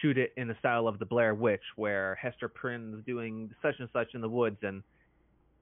shoot 0.02 0.18
it 0.18 0.34
in 0.38 0.48
the 0.48 0.56
style 0.60 0.88
of 0.88 1.00
the 1.00 1.06
Blair 1.06 1.34
Witch, 1.34 1.62
where 1.76 2.16
Hester 2.16 2.48
Prynne's 2.48 3.04
doing 3.06 3.52
such 3.62 3.76
and 3.80 3.90
such 3.92 4.14
in 4.14 4.22
the 4.22 4.30
woods, 4.30 4.58
and 4.62 4.84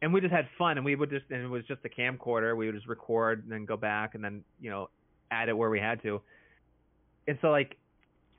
and 0.01 0.13
we 0.13 0.19
just 0.21 0.33
had 0.33 0.47
fun, 0.57 0.77
and 0.77 0.85
we 0.85 0.95
would 0.95 1.09
just 1.09 1.25
and 1.29 1.43
it 1.43 1.47
was 1.47 1.63
just 1.65 1.81
a 1.85 1.89
camcorder, 1.89 2.55
we 2.55 2.67
would 2.67 2.75
just 2.75 2.87
record 2.87 3.43
and 3.43 3.51
then 3.51 3.65
go 3.65 3.77
back 3.77 4.15
and 4.15 4.23
then 4.23 4.43
you 4.61 4.69
know 4.69 4.89
add 5.31 5.49
it 5.49 5.57
where 5.57 5.69
we 5.69 5.79
had 5.79 6.01
to, 6.03 6.21
and 7.27 7.37
so 7.41 7.49
like 7.49 7.77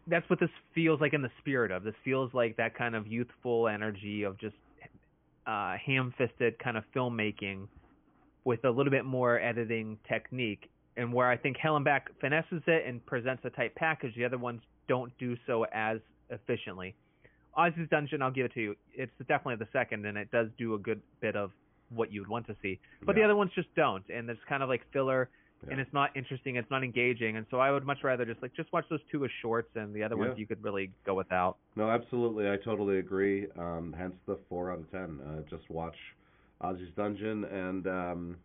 that's 0.06 0.28
what 0.28 0.38
this 0.38 0.50
feels 0.74 1.00
like 1.00 1.14
in 1.14 1.22
the 1.22 1.30
spirit 1.40 1.70
of. 1.70 1.82
This 1.82 1.94
feels 2.04 2.32
like 2.34 2.56
that 2.58 2.76
kind 2.76 2.94
of 2.94 3.06
youthful 3.06 3.68
energy 3.68 4.24
of 4.24 4.38
just 4.38 4.54
uh, 5.46 5.76
ham-fisted 5.84 6.58
kind 6.58 6.76
of 6.76 6.84
filmmaking 6.94 7.66
with 8.44 8.64
a 8.64 8.70
little 8.70 8.90
bit 8.90 9.04
more 9.04 9.40
editing 9.40 9.98
technique 10.08 10.70
and 10.96 11.12
where 11.12 11.28
I 11.28 11.36
think 11.36 11.56
Hell 11.56 11.76
and 11.76 11.84
Back 11.84 12.10
finesses 12.20 12.62
it 12.66 12.86
and 12.86 13.04
presents 13.04 13.44
a 13.44 13.50
tight 13.50 13.74
package, 13.74 14.14
the 14.16 14.24
other 14.24 14.38
ones 14.38 14.60
don't 14.88 15.16
do 15.18 15.36
so 15.46 15.66
as 15.72 15.98
efficiently. 16.30 16.94
Ozzy's 17.56 17.88
Dungeon, 17.90 18.22
I'll 18.22 18.30
give 18.30 18.46
it 18.46 18.54
to 18.54 18.60
you. 18.60 18.76
It's 18.92 19.12
definitely 19.28 19.56
the 19.56 19.68
second, 19.72 20.06
and 20.06 20.18
it 20.18 20.30
does 20.30 20.48
do 20.58 20.74
a 20.74 20.78
good 20.78 21.00
bit 21.20 21.36
of 21.36 21.50
what 21.90 22.12
you 22.12 22.20
would 22.20 22.28
want 22.28 22.46
to 22.48 22.56
see. 22.62 22.80
But 23.04 23.14
the 23.14 23.22
other 23.22 23.36
ones 23.36 23.52
just 23.54 23.72
don't, 23.76 24.04
and 24.08 24.28
it's 24.28 24.40
kind 24.48 24.62
of 24.62 24.68
like 24.68 24.82
filler, 24.92 25.28
and 25.70 25.80
it's 25.80 25.92
not 25.92 26.10
interesting, 26.16 26.56
it's 26.56 26.70
not 26.70 26.84
engaging, 26.84 27.36
and 27.36 27.46
so 27.50 27.58
I 27.58 27.70
would 27.70 27.86
much 27.86 27.98
rather 28.02 28.24
just 28.24 28.42
like 28.42 28.54
just 28.54 28.72
watch 28.72 28.84
those 28.90 29.00
two 29.10 29.24
as 29.24 29.30
shorts, 29.40 29.70
and 29.76 29.94
the 29.94 30.02
other 30.02 30.16
ones 30.16 30.34
you 30.36 30.46
could 30.46 30.62
really 30.62 30.90
go 31.06 31.14
without. 31.14 31.56
No, 31.76 31.90
absolutely. 31.90 32.50
I 32.50 32.56
totally 32.56 32.98
agree. 32.98 33.46
Um, 33.58 33.94
hence 33.96 34.14
the 34.26 34.38
four 34.48 34.72
out 34.72 34.80
of 34.80 34.90
ten. 34.90 35.20
Uh, 35.26 35.40
just 35.48 35.68
watch 35.70 35.96
Ozzy's 36.62 36.92
Dungeon 36.96 37.44
and 37.44 37.86
um, 37.86 38.36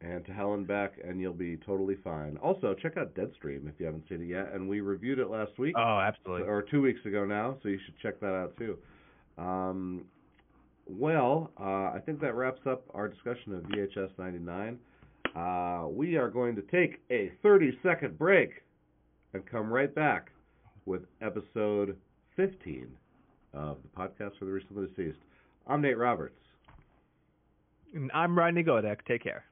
and 0.00 0.24
to 0.26 0.32
Hell 0.32 0.54
and 0.54 0.66
Back, 0.66 0.92
and 1.02 1.18
you'll 1.20 1.32
be 1.32 1.56
totally 1.64 1.96
fine. 2.04 2.36
Also, 2.42 2.74
check 2.74 2.96
out 2.98 3.14
Deadstream 3.14 3.66
if 3.68 3.74
you 3.78 3.86
haven't 3.86 4.04
seen 4.08 4.20
it 4.22 4.26
yet. 4.26 4.52
And 4.52 4.68
we 4.68 4.80
reviewed 4.80 5.18
it 5.18 5.30
last 5.30 5.58
week 5.58 5.74
Oh, 5.78 5.98
absolutely. 5.98 6.46
or 6.46 6.60
two 6.62 6.82
weeks 6.82 7.00
ago 7.06 7.24
now, 7.24 7.56
so 7.62 7.68
you 7.70 7.78
should 7.86 7.98
check 8.02 8.20
that 8.20 8.34
out 8.34 8.54
too. 8.58 8.76
Um, 9.38 10.02
well, 10.86 11.50
uh, 11.58 11.92
I 11.96 12.00
think 12.04 12.20
that 12.20 12.34
wraps 12.34 12.60
up 12.68 12.82
our 12.92 13.08
discussion 13.08 13.54
of 13.54 13.62
VHS 13.62 14.10
99. 14.18 14.78
Uh, 15.34 15.88
we 15.88 16.16
are 16.16 16.28
going 16.28 16.54
to 16.54 16.62
take 16.62 17.00
a 17.10 17.32
30 17.42 17.78
second 17.82 18.18
break 18.18 18.50
and 19.32 19.44
come 19.46 19.72
right 19.72 19.92
back 19.94 20.30
with 20.84 21.02
episode 21.22 21.96
15 22.36 22.86
of 23.54 23.78
the 23.82 23.88
podcast 24.00 24.38
for 24.38 24.44
the 24.44 24.52
recently 24.52 24.86
deceased. 24.88 25.18
I'm 25.66 25.80
Nate 25.80 25.96
Roberts. 25.96 26.38
I'm 28.12 28.38
Rodney 28.38 28.64
Godek. 28.64 29.04
Take 29.06 29.22
care. 29.22 29.44